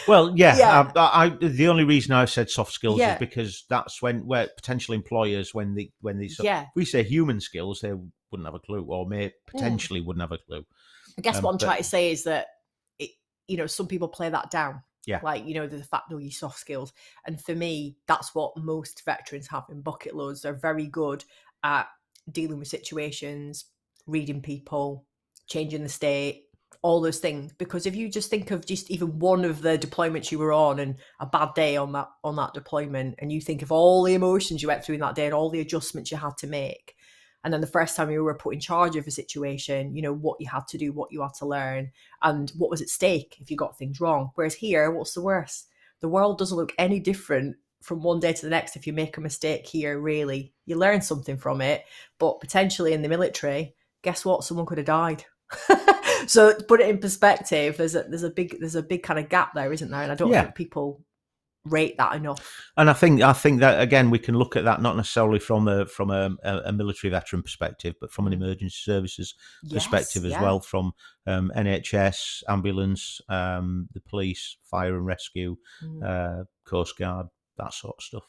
Well, 0.07 0.33
yeah, 0.35 0.57
Yeah. 0.57 0.91
I, 0.95 1.25
I, 1.25 1.29
the 1.29 1.67
only 1.67 1.83
reason 1.83 2.13
I've 2.13 2.29
said 2.29 2.49
soft 2.49 2.71
skills 2.73 2.99
Yeah. 2.99 3.13
is 3.13 3.19
because 3.19 3.65
that's 3.69 4.01
when 4.01 4.25
where 4.25 4.47
potential 4.55 4.93
employers 4.93 5.53
when 5.53 5.75
they 5.75 5.91
when 6.01 6.19
they 6.19 6.27
so- 6.27 6.43
yeah. 6.43 6.67
we 6.75 6.85
say 6.85 7.03
human 7.03 7.39
skills 7.39 7.81
they 7.81 7.93
wouldn't 8.31 8.45
have 8.45 8.55
a 8.55 8.59
clue 8.59 8.83
or 8.83 9.07
may 9.07 9.31
potentially 9.47 10.01
wouldn't 10.01 10.21
have 10.21 10.31
a 10.31 10.37
clue. 10.39 10.65
I 11.17 11.21
guess 11.21 11.37
Um, 11.37 11.43
what 11.43 11.51
I'm 11.51 11.57
but- 11.57 11.65
trying 11.65 11.77
to 11.77 11.83
say 11.83 12.11
is 12.11 12.23
that 12.23 12.47
it, 12.99 13.11
you 13.47 13.57
know, 13.57 13.67
some 13.67 13.87
people 13.87 14.07
play 14.07 14.29
that 14.29 14.49
down. 14.51 14.81
Yeah. 15.05 15.19
Like, 15.21 15.45
you 15.45 15.53
know, 15.53 15.67
the 15.67 15.83
fact 15.83 16.09
that 16.09 16.21
you 16.21 16.31
soft 16.31 16.57
skills. 16.59 16.93
And 17.27 17.39
for 17.41 17.53
me, 17.53 17.97
that's 18.07 18.33
what 18.33 18.55
most 18.55 19.03
veterans 19.05 19.47
have 19.49 19.65
in 19.69 19.81
bucket 19.81 20.15
loads. 20.15 20.41
They're 20.41 20.53
very 20.53 20.87
good 20.87 21.25
at 21.61 21.87
dealing 22.31 22.57
with 22.57 22.69
situations, 22.69 23.65
reading 24.07 24.41
people, 24.41 25.05
changing 25.47 25.83
the 25.83 25.89
state, 25.89 26.45
all 26.83 27.01
those 27.01 27.19
things. 27.19 27.53
Because 27.53 27.87
if 27.87 27.95
you 27.95 28.09
just 28.09 28.29
think 28.29 28.51
of 28.51 28.65
just 28.65 28.91
even 28.91 29.17
one 29.17 29.45
of 29.45 29.61
the 29.61 29.77
deployments 29.77 30.31
you 30.31 30.37
were 30.37 30.53
on 30.53 30.79
and 30.79 30.97
a 31.19 31.25
bad 31.25 31.55
day 31.55 31.75
on 31.77 31.93
that 31.93 32.09
on 32.23 32.35
that 32.35 32.53
deployment, 32.53 33.15
and 33.17 33.31
you 33.31 33.41
think 33.41 33.63
of 33.63 33.71
all 33.71 34.03
the 34.03 34.13
emotions 34.13 34.61
you 34.61 34.67
went 34.67 34.83
through 34.83 34.95
in 34.95 35.01
that 35.01 35.15
day 35.15 35.25
and 35.25 35.33
all 35.33 35.49
the 35.49 35.61
adjustments 35.61 36.11
you 36.11 36.17
had 36.17 36.37
to 36.37 36.47
make, 36.47 36.95
and 37.43 37.53
then 37.53 37.61
the 37.61 37.67
first 37.67 37.95
time 37.95 38.11
you 38.11 38.23
were 38.23 38.35
put 38.35 38.53
in 38.53 38.59
charge 38.59 38.95
of 38.95 39.07
a 39.07 39.11
situation, 39.11 39.95
you 39.95 40.01
know, 40.01 40.13
what 40.13 40.39
you 40.39 40.47
had 40.47 40.67
to 40.69 40.77
do, 40.77 40.93
what 40.93 41.11
you 41.11 41.21
had 41.21 41.33
to 41.39 41.45
learn, 41.45 41.91
and 42.21 42.51
what 42.57 42.69
was 42.69 42.81
at 42.81 42.89
stake 42.89 43.37
if 43.39 43.49
you 43.49 43.57
got 43.57 43.77
things 43.77 43.99
wrong. 43.99 44.31
Whereas 44.35 44.53
here, 44.55 44.91
what's 44.91 45.13
the 45.13 45.21
worst? 45.21 45.69
The 46.01 46.09
world 46.09 46.37
doesn't 46.37 46.57
look 46.57 46.73
any 46.77 46.99
different 46.99 47.55
from 47.81 48.01
one 48.01 48.19
day 48.19 48.31
to 48.31 48.41
the 48.41 48.49
next 48.49 48.75
if 48.75 48.87
you 48.87 48.93
make 48.93 49.17
a 49.17 49.21
mistake 49.21 49.67
here, 49.67 49.99
really. 49.99 50.53
You 50.65 50.77
learn 50.77 51.01
something 51.01 51.37
from 51.37 51.61
it, 51.61 51.83
but 52.17 52.39
potentially 52.39 52.93
in 52.93 53.01
the 53.01 53.09
military, 53.09 53.75
guess 54.03 54.23
what? 54.23 54.43
Someone 54.43 54.65
could 54.65 54.77
have 54.77 54.87
died. 54.87 55.25
so 56.27 56.53
to 56.57 56.63
put 56.63 56.81
it 56.81 56.89
in 56.89 56.97
perspective, 56.99 57.77
there's 57.77 57.95
a 57.95 58.03
there's 58.03 58.23
a 58.23 58.29
big 58.29 58.57
there's 58.59 58.75
a 58.75 58.83
big 58.83 59.03
kind 59.03 59.19
of 59.19 59.29
gap 59.29 59.53
there, 59.53 59.71
isn't 59.71 59.89
there? 59.91 60.01
And 60.03 60.11
I 60.11 60.15
don't 60.15 60.31
Yeah. 60.31 60.43
think 60.43 60.55
people 60.55 61.03
rate 61.65 61.95
that 61.97 62.13
enough. 62.15 62.61
And 62.75 62.89
I 62.89 62.93
think 62.93 63.21
I 63.21 63.31
think 63.31 63.61
that 63.61 63.81
again 63.81 64.09
we 64.09 64.19
can 64.19 64.35
look 64.37 64.55
at 64.57 64.65
that 64.65 64.81
not 64.81 64.97
necessarily 64.97 65.39
from 65.39 65.67
a 65.67 65.85
from 65.85 66.11
a, 66.11 66.35
a, 66.43 66.73
military 66.73 67.09
veteran 67.09 67.41
perspective, 67.41 67.95
but 68.01 68.11
from 68.11 68.27
an 68.27 68.33
emergency 68.33 68.75
services 68.83 69.33
perspective 69.71 70.23
Mm. 70.23 70.25
Yes, 70.25 70.33
as 70.35 70.41
yeah. 70.41 70.41
well, 70.41 70.59
from 70.59 70.93
um, 71.25 71.51
NHS, 71.55 72.43
ambulance, 72.49 73.21
um, 73.29 73.87
the 73.93 74.01
police, 74.01 74.57
fire 74.65 74.95
and 74.97 75.05
rescue, 75.05 75.55
Mm. 75.81 76.03
uh, 76.03 76.43
coast 76.65 76.97
guard, 76.97 77.27
that 77.57 77.73
sort 77.73 77.95
of 77.97 78.03
stuff. 78.03 78.23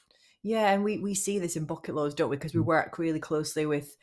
Yeah, 0.45 0.71
and 0.71 0.85
we 0.85 0.99
we 0.99 1.15
see 1.15 1.39
this 1.41 1.57
in 1.57 1.65
bucket 1.65 1.95
loads, 1.97 2.15
don't 2.15 2.31
we? 2.31 2.37
Because 2.37 2.55
we 2.55 2.61
Mm. 2.61 2.67
work 2.67 2.99
really 2.99 3.19
closely 3.21 3.67
with, 3.67 3.97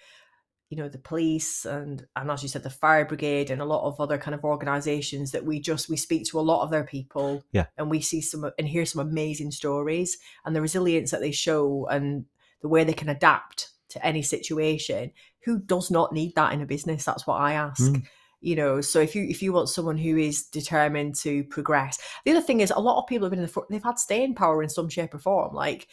you 0.72 0.78
know, 0.78 0.88
the 0.88 0.98
police 0.98 1.66
and 1.66 2.08
and 2.16 2.32
as 2.32 2.42
you 2.42 2.48
said, 2.50 2.64
the 2.64 2.70
fire 2.70 3.04
brigade 3.06 3.52
and 3.52 3.62
a 3.62 3.66
lot 3.66 3.86
of 3.86 4.00
other 4.00 4.18
kind 4.18 4.34
of 4.34 4.46
organisations 4.46 5.32
that 5.32 5.44
we 5.46 5.60
just 5.60 5.90
we 5.90 5.98
speak 5.98 6.26
to 6.28 6.40
a 6.40 6.48
lot 6.52 6.64
of 6.64 6.72
their 6.72 6.86
people. 6.86 7.44
Yeah. 7.52 7.66
and 7.78 7.90
we 7.92 8.00
see 8.00 8.22
some 8.22 8.50
and 8.58 8.68
hear 8.68 8.86
some 8.86 9.02
amazing 9.06 9.52
stories 9.52 10.18
and 10.46 10.56
the 10.56 10.62
resilience 10.62 11.12
that 11.12 11.20
they 11.20 11.32
show 11.32 11.88
and 11.92 12.26
the 12.62 12.70
way 12.70 12.86
they 12.86 12.94
can 12.94 13.10
adapt 13.10 13.68
to 13.90 14.06
any 14.06 14.22
situation. 14.22 15.12
Who 15.44 15.60
does 15.60 15.92
not 15.92 16.14
need 16.14 16.36
that 16.36 16.54
in 16.54 16.62
a 16.62 16.66
business? 16.66 17.04
That's 17.04 17.28
what 17.28 17.42
I 17.42 17.54
ask 17.54 17.92
Mm. 17.92 18.04
you 18.40 18.56
know 18.56 18.82
so 18.82 19.00
if 19.00 19.14
you 19.16 19.24
if 19.30 19.44
you 19.44 19.54
want 19.54 19.70
someone 19.70 19.98
who 19.98 20.18
is 20.18 20.46
determined 20.46 21.14
to 21.16 21.44
progress 21.56 22.00
the 22.26 22.32
other 22.32 22.42
thing 22.42 22.62
is 22.62 22.72
a 22.76 22.80
lot 22.80 22.98
of 22.98 23.08
people 23.08 23.26
have 23.26 23.32
been 23.32 23.44
in 23.44 23.46
the 23.46 23.62
they've 23.70 23.84
had 23.84 24.00
staying 24.00 24.34
power 24.34 24.64
in 24.64 24.70
some 24.70 24.90
shape 24.90 25.14
or 25.14 25.20
form 25.20 25.54
like 25.54 25.88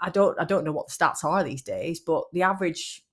I 0.00 0.10
don't 0.10 0.38
I 0.38 0.44
don't 0.44 0.64
know 0.64 0.72
what 0.72 0.88
the 0.88 0.92
stats 0.92 1.24
are 1.24 1.42
these 1.42 1.62
days, 1.62 2.00
but 2.00 2.24
the 2.32 2.42
average 2.42 3.04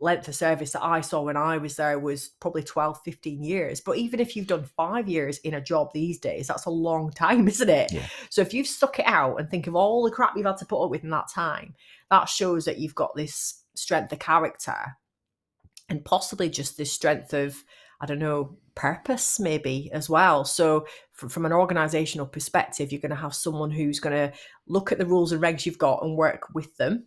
length 0.00 0.28
of 0.28 0.34
service 0.34 0.72
that 0.72 0.84
I 0.84 1.00
saw 1.00 1.22
when 1.22 1.36
I 1.36 1.58
was 1.58 1.76
there 1.76 1.98
was 1.98 2.28
probably 2.40 2.62
12, 2.62 3.00
15 3.04 3.42
years. 3.42 3.80
But 3.80 3.96
even 3.96 4.20
if 4.20 4.36
you've 4.36 4.46
done 4.46 4.64
five 4.76 5.08
years 5.08 5.38
in 5.38 5.54
a 5.54 5.60
job 5.60 5.92
these 5.92 6.18
days, 6.18 6.46
that's 6.46 6.66
a 6.66 6.70
long 6.70 7.10
time, 7.14 7.48
isn't 7.48 7.68
it? 7.68 7.92
Yeah. 7.92 8.06
So 8.30 8.40
if 8.40 8.54
you've 8.54 8.66
stuck 8.66 8.98
it 8.98 9.06
out 9.06 9.36
and 9.36 9.50
think 9.50 9.66
of 9.66 9.74
all 9.74 10.04
the 10.04 10.10
crap 10.10 10.36
you've 10.36 10.46
had 10.46 10.58
to 10.58 10.66
put 10.66 10.84
up 10.84 10.90
with 10.90 11.04
in 11.04 11.10
that 11.10 11.28
time, 11.28 11.74
that 12.10 12.28
shows 12.28 12.64
that 12.64 12.78
you've 12.78 12.94
got 12.94 13.14
this 13.16 13.64
strength 13.74 14.12
of 14.12 14.18
character 14.18 14.96
and 15.88 16.04
possibly 16.04 16.48
just 16.48 16.76
this 16.76 16.92
strength 16.92 17.32
of 17.32 17.64
I 18.00 18.06
don't 18.06 18.20
know, 18.20 18.56
purpose 18.74 19.40
maybe 19.40 19.90
as 19.92 20.08
well. 20.08 20.44
So, 20.44 20.86
from, 21.18 21.44
an 21.44 21.52
organizational 21.52 22.26
perspective, 22.26 22.92
you're 22.92 23.00
going 23.00 23.10
to 23.10 23.16
have 23.16 23.34
someone 23.34 23.70
who's 23.70 23.98
going 23.98 24.14
to 24.14 24.32
look 24.68 24.92
at 24.92 24.98
the 24.98 25.06
rules 25.06 25.32
and 25.32 25.42
regs 25.42 25.66
you've 25.66 25.78
got 25.78 26.02
and 26.02 26.16
work 26.16 26.54
with 26.54 26.76
them, 26.76 27.06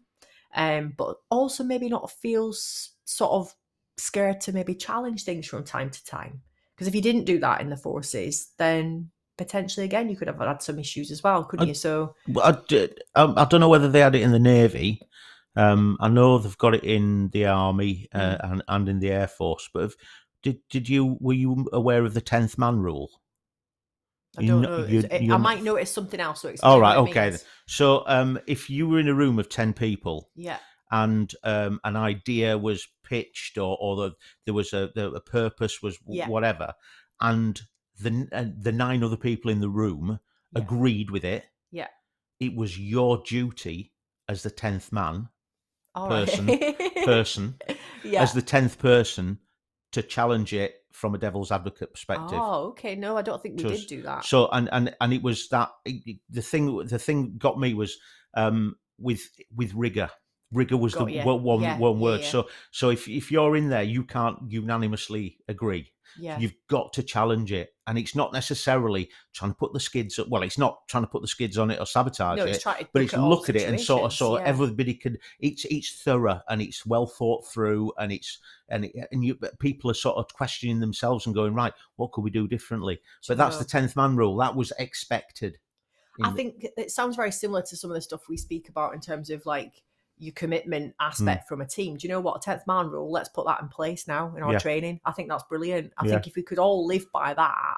um, 0.55 0.93
but 0.97 1.15
also 1.29 1.63
maybe 1.63 1.87
not 1.87 2.11
feel 2.11 2.53
sort 2.53 3.31
of 3.31 3.55
scared 3.97 4.41
to 4.41 4.51
maybe 4.51 4.75
challenge 4.75 5.23
things 5.23 5.47
from 5.47 5.63
time 5.63 5.89
to 5.89 6.03
time. 6.05 6.41
Because 6.75 6.87
if 6.87 6.95
you 6.95 7.01
didn't 7.01 7.25
do 7.25 7.39
that 7.39 7.61
in 7.61 7.69
the 7.69 7.77
forces, 7.77 8.51
then 8.57 9.09
potentially 9.37 9.85
again 9.85 10.09
you 10.09 10.15
could 10.15 10.27
have 10.27 10.39
had 10.39 10.61
some 10.61 10.77
issues 10.77 11.09
as 11.09 11.23
well, 11.23 11.45
couldn't 11.45 11.65
I- 11.65 11.69
you? 11.69 11.73
So, 11.73 12.15
Well, 12.27 12.59
I, 12.69 12.89
um, 13.15 13.33
I 13.37 13.45
don't 13.45 13.61
know 13.61 13.69
whether 13.69 13.89
they 13.89 14.01
had 14.01 14.15
it 14.15 14.23
in 14.23 14.31
the 14.31 14.39
navy. 14.39 15.01
Um, 15.55 15.97
I 15.99 16.07
know 16.07 16.37
they've 16.37 16.57
got 16.57 16.75
it 16.75 16.83
in 16.83 17.29
the 17.29 17.45
army 17.45 18.07
uh, 18.13 18.37
and, 18.41 18.63
and 18.67 18.89
in 18.89 18.99
the 18.99 19.11
air 19.11 19.27
force. 19.27 19.69
But 19.73 19.83
if, 19.83 19.95
did 20.43 20.59
did 20.69 20.89
you 20.89 21.17
were 21.19 21.33
you 21.33 21.67
aware 21.71 22.03
of 22.03 22.13
the 22.13 22.21
tenth 22.21 22.57
man 22.57 22.79
rule? 22.79 23.20
I 24.37 24.45
don't 24.45 24.61
kn- 24.63 24.77
know. 24.81 24.85
you- 24.85 25.03
I 25.11 25.15
you're 25.17 25.27
not- 25.29 25.41
might 25.41 25.63
notice 25.63 25.91
something 25.91 26.19
else. 26.19 26.41
So 26.41 26.53
All 26.63 26.79
right, 26.79 26.97
okay. 26.97 27.37
So, 27.67 28.03
um, 28.07 28.39
if 28.47 28.69
you 28.69 28.87
were 28.87 28.99
in 28.99 29.07
a 29.07 29.13
room 29.13 29.39
of 29.39 29.49
ten 29.49 29.73
people 29.73 30.29
Yeah. 30.35 30.57
and 30.91 31.33
um, 31.43 31.79
an 31.83 31.95
idea 31.95 32.57
was 32.57 32.87
pitched 33.03 33.57
or, 33.57 33.77
or 33.81 33.95
the, 33.97 34.11
there 34.45 34.53
was 34.53 34.71
a, 34.73 34.89
the, 34.95 35.11
a 35.11 35.19
purpose 35.21 35.81
was 35.81 35.97
Yeah. 36.07 36.27
whatever, 36.29 36.73
and 37.19 37.59
the 37.99 38.27
uh, 38.31 38.45
the 38.57 38.71
nine 38.71 39.03
other 39.03 39.17
people 39.17 39.51
in 39.51 39.59
the 39.59 39.69
room 39.69 40.19
Yeah. 40.55 40.61
agreed 40.61 41.11
with 41.11 41.25
it, 41.25 41.45
Yeah. 41.71 41.87
it 42.39 42.55
was 42.55 42.79
your 42.79 43.21
duty 43.25 43.91
as 44.29 44.43
the 44.43 44.49
tenth 44.51 44.91
man 44.93 45.27
All 45.93 46.09
right. 46.09 46.25
person- 46.25 46.47
person 47.05 47.55
yeah. 48.03 48.21
as 48.21 48.31
the 48.33 48.41
tenth 48.41 48.79
person 48.79 49.39
to 49.91 50.01
challenge 50.01 50.53
it 50.53 50.75
from 50.91 51.15
a 51.15 51.17
devil's 51.17 51.51
advocate 51.51 51.93
perspective. 51.93 52.37
Oh, 52.39 52.69
okay. 52.69 52.95
No, 52.95 53.17
I 53.17 53.21
don't 53.21 53.41
think 53.41 53.57
we 53.57 53.63
Just- 53.69 53.87
did 53.87 53.97
do 53.97 54.01
that. 54.03 54.25
So 54.25 54.47
and 54.49 54.69
and 54.71 54.95
and 54.99 55.13
it 55.13 55.21
was 55.23 55.47
that 55.49 55.69
it- 55.85 56.19
the 56.29 56.41
thing 56.41 56.77
the 56.85 56.99
thing 56.99 57.35
got 57.37 57.59
me 57.59 57.73
was 57.73 57.97
um 58.35 58.75
with 58.99 59.21
with 59.55 59.73
rigor. 59.73 60.09
Rigor 60.53 60.75
was 60.75 60.93
Got 60.95 61.05
the 61.05 61.13
ya. 61.13 61.23
one 61.25 61.43
one 61.43 61.61
Yeah, 61.61 61.77
one 61.77 61.93
yeah, 61.95 62.01
word. 62.01 62.21
yeah. 62.21 62.27
So 62.27 62.49
so 62.71 62.89
if 62.89 63.07
if 63.07 63.31
you're 63.31 63.55
in 63.55 63.69
there, 63.69 63.83
you 63.83 64.03
can't 64.03 64.37
unanimously 64.49 65.37
agree. 65.47 65.93
Yeah. 66.17 66.39
You've 66.39 66.53
got 66.67 66.93
to 66.93 67.03
challenge 67.03 67.51
it, 67.51 67.73
and 67.87 67.97
it's 67.97 68.15
not 68.15 68.33
necessarily 68.33 69.09
trying 69.33 69.51
to 69.51 69.55
put 69.55 69.73
the 69.73 69.79
skids. 69.79 70.19
Well, 70.27 70.43
it's 70.43 70.57
not 70.57 70.87
trying 70.87 71.03
to 71.03 71.09
put 71.09 71.21
the 71.21 71.27
skids 71.27 71.57
on 71.57 71.71
it 71.71 71.79
or 71.79 71.85
sabotage 71.85 72.37
no, 72.37 72.45
it 72.45 72.51
it's 72.51 72.63
trying 72.63 72.83
to 72.83 72.89
but 72.93 73.01
it's 73.01 73.13
look 73.13 73.49
at 73.49 73.55
it 73.55 73.67
and 73.67 73.79
sort 73.79 74.03
of 74.03 74.13
so 74.13 74.37
yeah. 74.37 74.45
everybody 74.45 74.93
can 74.93 75.17
it's 75.39 75.65
it's 75.65 76.01
thorough 76.03 76.41
and 76.49 76.61
it's 76.61 76.85
well 76.85 77.07
thought 77.07 77.45
through 77.47 77.91
and 77.97 78.11
it's 78.11 78.39
and 78.69 78.85
it, 78.85 78.93
and 79.11 79.23
you 79.23 79.37
people 79.59 79.89
are 79.89 79.95
sort 79.95 80.17
of 80.17 80.31
questioning 80.33 80.79
themselves 80.79 81.25
and 81.25 81.35
going 81.35 81.53
right 81.53 81.73
what 81.95 82.11
could 82.11 82.23
we 82.23 82.29
do 82.29 82.47
differently 82.47 82.99
but 83.27 83.37
that's 83.37 83.57
the 83.57 83.65
10th 83.65 83.95
man 83.95 84.15
rule 84.15 84.35
that 84.37 84.55
was 84.55 84.71
expected 84.79 85.57
I 86.23 86.29
in- 86.29 86.35
think 86.35 86.67
it 86.77 86.91
sounds 86.91 87.15
very 87.15 87.31
similar 87.31 87.61
to 87.63 87.77
some 87.77 87.89
of 87.89 87.95
the 87.95 88.01
stuff 88.01 88.27
we 88.29 88.37
speak 88.37 88.69
about 88.69 88.93
in 88.93 88.99
terms 88.99 89.29
of 89.29 89.45
like 89.45 89.83
your 90.21 90.33
commitment 90.33 90.93
Hmm. 90.99 91.07
aspect 91.07 91.47
from 91.49 91.61
a 91.61 91.65
team. 91.65 91.97
Do 91.97 92.07
you 92.07 92.13
know 92.13 92.19
what? 92.21 92.37
A 92.37 92.39
10th 92.39 92.67
man 92.67 92.87
rule, 92.89 93.11
let's 93.11 93.29
put 93.29 93.45
that 93.47 93.59
in 93.61 93.67
place 93.69 94.07
now 94.07 94.33
in 94.37 94.43
our 94.43 94.53
Yeah. 94.53 94.59
training. 94.59 95.01
I 95.03 95.11
think 95.11 95.29
that's 95.29 95.43
brilliant. 95.43 95.91
I 95.97 96.05
Yeah. 96.05 96.11
think 96.11 96.27
if 96.27 96.35
we 96.35 96.43
could 96.43 96.59
all 96.59 96.85
live 96.85 97.11
by 97.11 97.33
that, 97.33 97.77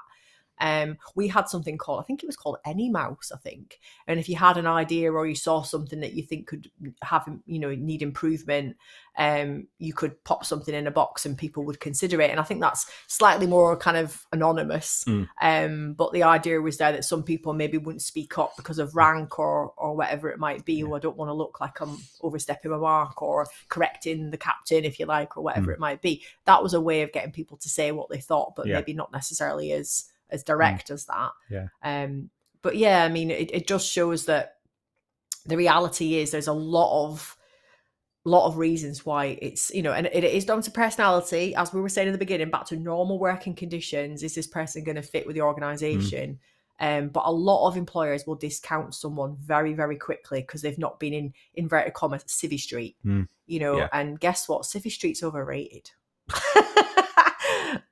um, 0.63 0.97
we 1.13 1.27
had 1.27 1.49
something 1.49 1.77
called, 1.77 1.99
I 1.99 2.03
think 2.03 2.23
it 2.23 2.25
was 2.25 2.37
called 2.37 2.57
Anymouse, 2.65 3.33
I 3.33 3.37
think. 3.37 3.81
And 4.07 4.17
if 4.17 4.29
you 4.29 4.37
had 4.37 4.55
an 4.55 4.65
idea 4.65 5.11
or 5.11 5.27
you 5.27 5.35
saw 5.35 5.61
something 5.61 5.99
that 5.99 6.13
you 6.13 6.23
think 6.23 6.47
could 6.47 6.71
have, 7.01 7.27
you 7.45 7.59
know, 7.59 7.75
need 7.75 8.01
improvement, 8.01 8.77
um, 9.17 9.67
you 9.77 9.93
could 9.93 10.23
pop 10.23 10.45
something 10.45 10.73
in 10.73 10.87
a 10.87 10.91
box 10.91 11.25
and 11.25 11.37
people 11.37 11.65
would 11.65 11.81
consider 11.81 12.21
it. 12.21 12.31
And 12.31 12.39
I 12.39 12.43
think 12.43 12.61
that's 12.61 12.89
slightly 13.07 13.45
more 13.45 13.75
kind 13.75 13.97
of 13.97 14.25
anonymous. 14.31 15.03
Mm. 15.05 15.27
Um, 15.41 15.93
but 15.95 16.13
the 16.13 16.23
idea 16.23 16.61
was 16.61 16.77
there 16.77 16.93
that 16.93 17.03
some 17.03 17.23
people 17.23 17.51
maybe 17.51 17.77
wouldn't 17.77 18.01
speak 18.01 18.37
up 18.37 18.55
because 18.55 18.79
of 18.79 18.95
rank 18.95 19.37
or 19.37 19.73
or 19.75 19.97
whatever 19.97 20.29
it 20.29 20.39
might 20.39 20.63
be. 20.63 20.75
Yeah. 20.75 20.85
Or 20.85 20.95
I 20.95 20.99
don't 20.99 21.17
want 21.17 21.27
to 21.27 21.33
look 21.33 21.59
like 21.59 21.81
I'm 21.81 21.97
overstepping 22.21 22.71
my 22.71 22.77
mark 22.77 23.21
or 23.21 23.47
correcting 23.67 24.31
the 24.31 24.37
captain, 24.37 24.85
if 24.85 24.97
you 24.97 25.07
like, 25.07 25.35
or 25.35 25.43
whatever 25.43 25.71
Mm. 25.71 25.73
it 25.73 25.79
might 25.79 26.01
be. 26.01 26.23
That 26.45 26.63
was 26.63 26.73
a 26.73 26.79
way 26.79 27.01
of 27.01 27.11
getting 27.11 27.33
people 27.33 27.57
to 27.57 27.67
say 27.67 27.91
what 27.91 28.09
they 28.09 28.21
thought, 28.21 28.55
but 28.55 28.65
Yeah. 28.65 28.75
maybe 28.75 28.93
not 28.93 29.11
necessarily 29.11 29.73
as 29.73 30.05
as 30.33 30.43
direct 30.43 30.89
as 30.89 31.05
that. 31.05 31.31
Yeah. 31.49 31.67
Um, 31.83 32.29
but 32.61 32.75
yeah, 32.75 33.03
I 33.03 33.09
mean, 33.09 33.31
it, 33.31 33.51
it 33.53 33.67
just 33.67 33.89
shows 33.91 34.25
that 34.25 34.55
the 35.45 35.57
reality 35.57 36.15
is 36.15 36.31
there's 36.31 36.47
a 36.47 36.53
lot 36.53 37.05
of 37.05 37.37
lot 38.25 38.47
of 38.47 38.57
reasons 38.57 39.05
why 39.05 39.37
it's 39.41 39.69
you 39.75 39.81
know 39.81 39.91
and 39.91 40.07
it 40.07 40.23
is 40.23 40.45
down 40.45 40.61
to 40.61 40.71
personality 40.71 41.53
as 41.55 41.73
we 41.73 41.81
were 41.81 41.89
saying 41.89 42.07
in 42.07 42.13
the 42.13 42.17
beginning 42.17 42.49
back 42.49 42.63
to 42.65 42.77
normal 42.77 43.19
working 43.19 43.53
conditions 43.53 44.23
is 44.23 44.33
this 44.33 44.47
person 44.47 44.81
going 44.81 44.95
to 44.95 45.01
fit 45.01 45.27
with 45.27 45.35
the 45.35 45.41
organization 45.41 46.39
um 46.79 47.09
but 47.09 47.23
a 47.25 47.31
lot 47.31 47.67
of 47.67 47.75
employers 47.75 48.25
will 48.25 48.35
discount 48.35 48.95
someone 48.95 49.35
very 49.41 49.73
very 49.73 49.97
quickly 49.97 50.39
because 50.39 50.61
they've 50.61 50.77
not 50.79 51.01
been 51.01 51.11
in 51.13 51.33
inverted 51.55 51.93
commas 51.93 52.23
civvy 52.23 52.57
street 52.57 52.95
Mm. 53.05 53.27
you 53.45 53.59
know 53.59 53.75
Yeah. 53.79 53.89
and 53.91 54.17
guess 54.17 54.47
what 54.47 54.61
civvy 54.61 54.89
street's 54.89 55.21
overrated 55.21 55.91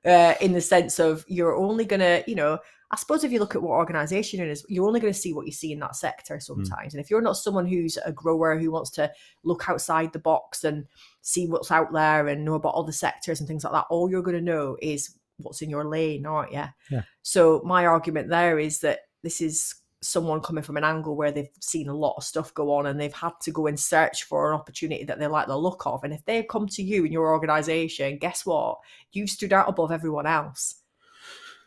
uh, 0.04 0.34
in 0.40 0.52
the 0.52 0.60
sense 0.60 0.98
of 0.98 1.24
you're 1.28 1.54
only 1.54 1.84
gonna 1.84 2.22
you 2.26 2.34
know 2.34 2.58
I 2.92 2.96
suppose 2.96 3.24
if 3.24 3.32
you 3.32 3.38
look 3.38 3.54
at 3.54 3.62
what 3.62 3.70
organization 3.70 4.40
it 4.40 4.48
is, 4.48 4.66
you're 4.68 4.86
only 4.86 5.00
going 5.00 5.14
to 5.14 5.18
see 5.18 5.32
what 5.32 5.46
you 5.46 5.52
see 5.52 5.72
in 5.72 5.78
that 5.78 5.96
sector 5.96 6.38
sometimes. 6.38 6.92
And 6.92 7.02
if 7.02 7.10
you're 7.10 7.22
not 7.22 7.38
someone 7.38 7.64
who's 7.64 7.96
a 8.04 8.12
grower 8.12 8.58
who 8.58 8.70
wants 8.70 8.90
to 8.90 9.10
look 9.44 9.66
outside 9.66 10.12
the 10.12 10.18
box 10.18 10.62
and 10.62 10.84
see 11.22 11.46
what's 11.46 11.70
out 11.70 11.90
there 11.94 12.28
and 12.28 12.44
know 12.44 12.52
about 12.52 12.74
other 12.74 12.92
sectors 12.92 13.40
and 13.40 13.48
things 13.48 13.64
like 13.64 13.72
that, 13.72 13.86
all 13.88 14.10
you're 14.10 14.20
going 14.20 14.36
to 14.36 14.42
know 14.42 14.76
is 14.82 15.16
what's 15.38 15.62
in 15.62 15.70
your 15.70 15.86
lane, 15.86 16.26
aren't 16.26 16.52
you? 16.52 16.64
Yeah. 16.90 17.02
So 17.22 17.62
my 17.64 17.86
argument 17.86 18.28
there 18.28 18.58
is 18.58 18.80
that 18.80 19.00
this 19.22 19.40
is 19.40 19.74
someone 20.02 20.40
coming 20.40 20.64
from 20.64 20.76
an 20.76 20.84
angle 20.84 21.14
where 21.16 21.30
they've 21.30 21.48
seen 21.60 21.88
a 21.88 21.94
lot 21.94 22.14
of 22.16 22.24
stuff 22.24 22.52
go 22.54 22.72
on 22.74 22.86
and 22.86 23.00
they've 23.00 23.12
had 23.12 23.32
to 23.42 23.52
go 23.52 23.66
and 23.68 23.78
search 23.78 24.24
for 24.24 24.50
an 24.52 24.58
opportunity 24.58 25.04
that 25.04 25.18
they 25.18 25.26
like 25.28 25.46
the 25.46 25.56
look 25.56 25.86
of. 25.86 26.02
And 26.04 26.12
if 26.12 26.24
they've 26.24 26.46
come 26.48 26.66
to 26.68 26.82
you 26.82 27.04
in 27.04 27.12
your 27.12 27.30
organization, 27.32 28.18
guess 28.18 28.44
what? 28.44 28.78
You've 29.12 29.30
stood 29.30 29.52
out 29.52 29.68
above 29.68 29.92
everyone 29.92 30.26
else. 30.26 30.76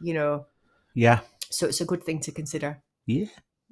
You 0.01 0.13
know, 0.13 0.45
yeah 0.93 1.19
so 1.49 1.67
it's 1.67 1.79
a 1.81 1.85
good 1.85 2.03
thing 2.03 2.19
to 2.19 2.31
consider. 2.31 2.81
yeah 3.05 3.25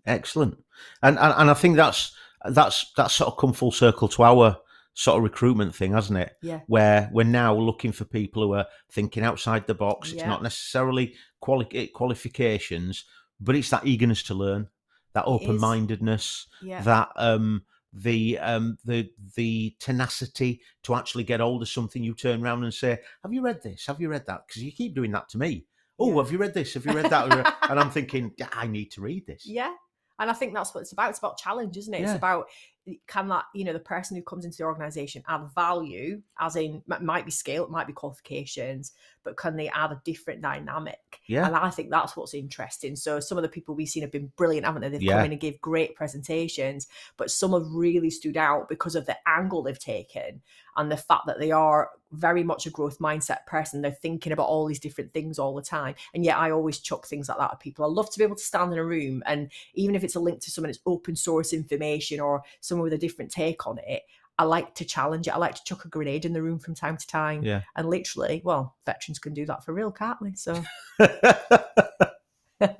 excellent 0.06 0.58
and, 1.02 1.18
and 1.18 1.34
and 1.38 1.50
i 1.50 1.54
think 1.54 1.76
that's 1.78 2.14
that's 2.50 2.92
that's 2.98 3.14
sort 3.16 3.32
of 3.32 3.38
come 3.38 3.54
full 3.54 3.72
circle 3.72 4.08
to 4.10 4.22
our 4.24 4.58
sort 4.94 5.18
of 5.18 5.24
recruitment 5.24 5.74
thing 5.74 5.94
hasn't 5.94 6.20
it 6.20 6.34
Yeah. 6.42 6.60
where 6.68 7.10
we're 7.14 7.24
now 7.24 7.56
looking 7.56 7.92
for 7.94 8.04
people 8.06 8.44
who 8.44 8.54
are 8.54 8.68
thinking 8.92 9.24
outside 9.24 9.66
the 9.66 9.74
box. 9.74 10.12
It's 10.12 10.24
not 10.26 10.44
necessarily 10.44 11.16
quali- 11.40 11.68
eh, 11.74 11.88
qualifications, 11.96 13.06
but 13.44 13.56
it's 13.56 13.70
that 13.70 13.86
eagerness 13.86 14.24
to 14.24 14.34
learn, 14.34 14.68
that 15.14 15.26
open 15.26 15.60
mindedness, 15.60 16.48
Yeah. 16.62 16.82
that 16.82 17.12
um, 17.16 17.64
the 17.92 18.40
um, 18.40 18.78
the 18.86 19.10
the 19.36 19.76
tenacity 19.80 20.62
to 20.84 20.96
actually 20.96 21.24
get 21.24 21.40
hold 21.40 21.62
of 21.62 21.70
something. 21.70 22.04
You 22.04 22.16
turn 22.16 22.44
around 22.44 22.64
and 22.64 22.74
say, 22.74 23.00
"Have 23.22 23.34
you 23.34 23.42
read 23.42 23.62
this? 23.62 23.86
Have 23.88 24.02
you 24.02 24.10
read 24.10 24.26
that?" 24.28 24.48
Because 24.48 24.64
you 24.64 24.72
keep 24.72 24.96
doing 24.96 25.12
that 25.12 25.30
to 25.30 25.38
me. 25.38 25.66
Oh, 26.00 26.10
Yeah. 26.10 26.24
have 26.24 26.32
you 26.32 26.40
read 26.40 26.54
this? 26.56 26.74
Have 26.74 26.86
you 26.88 26.94
read 26.94 27.12
that? 27.12 27.56
and 27.70 27.80
I'm 27.80 27.92
thinking, 27.92 28.34
I 28.52 28.66
need 28.66 28.92
to 28.94 29.02
read 29.02 29.28
this. 29.28 29.46
Yeah. 29.46 29.74
And 30.20 30.30
I 30.30 30.34
think 30.34 30.54
that's 30.54 30.74
what 30.74 30.82
it's 30.82 30.92
about. 30.92 31.12
It's 31.12 31.20
about 31.20 31.38
challenge, 31.38 31.78
isn't 31.78 31.94
it? 31.94 32.02
It's 32.02 32.14
about 32.14 32.48
can 33.08 33.30
that, 33.30 33.46
you 33.54 33.64
know, 33.64 33.74
the 33.74 33.80
person 33.80 34.18
who 34.18 34.24
comes 34.24 34.46
into 34.46 34.58
the 34.58 34.64
organization 34.66 35.24
add 35.28 35.48
value, 35.56 36.22
as 36.40 36.56
in 36.56 36.82
it 36.90 37.02
might 37.02 37.26
be 37.26 37.32
scale, 37.32 37.64
it 37.64 37.70
might 37.70 37.88
be 37.88 37.94
qualifications, 37.94 38.92
but 39.24 39.38
can 39.38 39.56
they 39.56 39.70
add 39.70 39.92
a 39.92 40.02
different 40.04 40.42
dynamic? 40.42 41.22
Yeah. 41.28 41.46
And 41.48 41.56
I 41.56 41.70
think 41.70 41.90
that's 41.90 42.18
what's 42.18 42.34
interesting. 42.34 42.96
So 42.96 43.20
some 43.20 43.38
of 43.38 43.42
the 43.42 43.50
people 43.50 43.74
we've 43.74 43.88
seen 43.88 44.04
have 44.04 44.12
been 44.12 44.32
brilliant, 44.36 44.66
haven't 44.66 44.82
they? 44.82 44.90
They've 44.90 45.02
Yeah. 45.02 45.14
come 45.16 45.26
in 45.26 45.32
and 45.32 45.40
give 45.42 45.62
great 45.62 45.96
presentations, 45.96 46.88
but 47.16 47.32
some 47.32 47.54
have 47.54 47.68
really 47.72 48.10
stood 48.10 48.38
out 48.38 48.68
because 48.68 48.96
of 48.96 49.06
the 49.06 49.18
angle 49.28 49.64
they've 49.64 49.80
taken 49.80 50.42
and 50.78 50.92
the 50.92 50.98
fact 50.98 51.28
that 51.28 51.40
they 51.40 51.52
are 51.52 51.90
very 52.14 52.44
much 52.44 52.66
a 52.66 52.70
growth 52.70 53.00
mindset 53.00 53.46
person. 53.48 53.82
They're 53.82 53.92
thinking 53.92 54.32
about 54.32 54.48
all 54.48 54.66
these 54.66 54.80
different 54.80 55.14
things 55.14 55.40
all 55.40 55.56
the 55.56 55.62
time. 55.62 55.96
And 56.14 56.24
yet 56.24 56.38
I 56.38 56.52
always 56.52 56.80
chuck 56.80 57.08
things 57.08 57.28
like 57.28 57.40
that 57.40 57.54
at 57.54 57.60
people. 57.60 57.84
I 57.86 57.88
love 57.88 58.12
to 58.12 58.20
be 58.20 58.24
able 58.24 58.36
to 58.36 58.44
stand 58.44 58.72
in 58.72 58.80
a 58.80 58.86
room 58.86 59.24
and 59.26 59.52
even 59.74 59.96
if 59.96 60.04
it's 60.04 60.16
a 60.16 60.20
link 60.20 60.40
to 60.42 60.52
someone 60.52 60.70
that's 60.70 60.84
open 60.86 61.16
source 61.16 61.54
information 61.54 62.20
or 62.20 62.44
someone 62.62 62.84
with 62.84 62.94
a 62.94 62.98
different 62.98 63.32
take 63.32 63.66
on 63.68 63.80
it, 63.80 64.04
I 64.38 64.46
like 64.46 64.74
to 64.76 64.86
challenge 64.86 65.28
it. 65.28 65.36
I 65.36 65.38
like 65.38 65.56
to 65.56 65.64
chuck 65.64 65.86
a 65.86 65.90
grenade 65.90 66.26
in 66.26 66.34
the 66.34 66.42
room 66.42 66.60
from 66.60 66.74
time 66.74 66.98
to 66.98 67.08
time. 67.08 67.44
Yeah. 67.44 67.62
And 67.76 67.90
literally, 67.90 68.42
well, 68.44 68.76
veterans 68.86 69.20
can 69.20 69.34
do 69.34 69.46
that 69.46 69.64
for 69.64 69.74
real, 69.74 69.92
can't 69.92 70.18
they? 70.22 70.34
So 70.34 70.64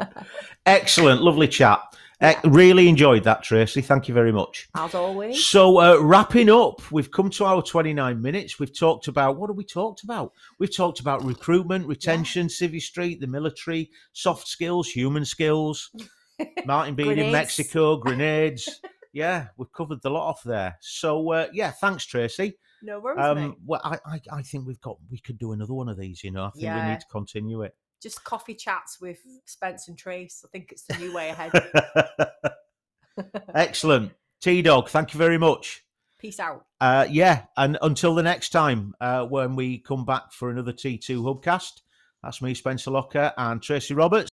Excellent, 0.66 1.22
lovely 1.22 1.48
chat. 1.48 1.82
Uh, 2.24 2.36
really 2.46 2.88
enjoyed 2.88 3.26
that, 3.26 3.44
Tracy. 3.44 3.82
Thank 3.82 4.08
you 4.08 4.14
very 4.14 4.32
much. 4.32 4.70
As 4.76 4.96
always. 4.96 5.46
So, 5.46 5.80
uh, 5.80 6.00
wrapping 6.00 6.50
up, 6.50 6.90
we've 6.90 7.12
come 7.12 7.30
to 7.32 7.44
our 7.44 7.62
29 7.62 8.22
minutes. 8.22 8.58
We've 8.58 8.74
talked 8.74 9.10
about 9.10 9.36
what 9.36 9.50
have 9.50 9.58
we 9.58 9.66
talked 9.66 10.04
about? 10.04 10.32
We've 10.58 10.74
talked 10.74 11.02
about 11.02 11.26
recruitment, 11.26 11.86
retention, 11.86 12.48
Civvy 12.48 12.82
Street, 12.82 13.20
the 13.20 13.28
military, 13.28 13.92
soft 14.14 14.48
skills, 14.48 14.88
human 14.88 15.26
skills, 15.26 15.92
Martin 16.66 16.96
being 16.96 17.18
in 17.18 17.30
Mexico, 17.34 17.98
grenades. 17.98 18.80
yeah, 19.12 19.48
we've 19.58 19.74
covered 19.74 20.02
the 20.02 20.10
lot 20.10 20.30
off 20.30 20.44
there. 20.44 20.78
So, 20.80 21.30
uh, 21.34 21.48
yeah, 21.52 21.72
thanks, 21.72 22.06
Tracy. 22.06 22.58
No 22.82 23.02
worries. 23.02 23.20
Um, 23.20 23.58
well, 23.66 23.82
I, 23.84 23.98
I, 24.06 24.22
I 24.32 24.42
think 24.44 24.66
we've 24.66 24.80
got 24.80 24.98
we 25.12 25.18
could 25.18 25.38
do 25.38 25.52
another 25.52 25.74
one 25.74 25.90
of 25.90 25.98
these. 25.98 26.24
You 26.24 26.32
know, 26.32 26.46
I 26.46 26.50
think 26.52 26.74
we 26.74 26.90
need 26.90 27.00
to 27.02 27.08
continue 27.08 27.64
it. 27.64 27.76
Just 28.04 28.26
coffee 28.26 28.54
chats 28.54 29.00
with 29.00 29.20
Spence 29.46 29.88
and 29.88 29.98
Trace. 29.98 30.44
I 30.46 30.50
think 30.50 30.74
it's 30.74 30.84
the 30.84 30.98
new 30.98 31.14
way 31.14 31.30
ahead. 31.30 31.54
Excellent, 33.56 34.12
T 34.42 34.62
Dog. 34.62 34.90
Thank 34.90 35.14
you 35.14 35.18
very 35.18 35.38
much. 35.38 35.86
Peace 36.20 36.38
out. 36.38 36.66
Uh, 36.82 37.08
yeah, 37.10 37.44
and 37.56 37.78
until 37.82 38.14
the 38.14 38.24
next 38.24 38.50
time 38.50 38.94
uh, 39.00 39.26
when 39.26 39.56
we 39.56 39.78
come 39.78 40.04
back 40.04 40.34
for 40.34 40.50
another 40.50 40.74
T2 40.74 41.24
Hubcast, 41.24 41.82
that's 42.22 42.42
me, 42.42 42.54
Spencer 42.54 42.92
Locker, 42.92 43.32
and 43.38 43.62
Tracy 43.62 43.94
Roberts. 43.94 44.30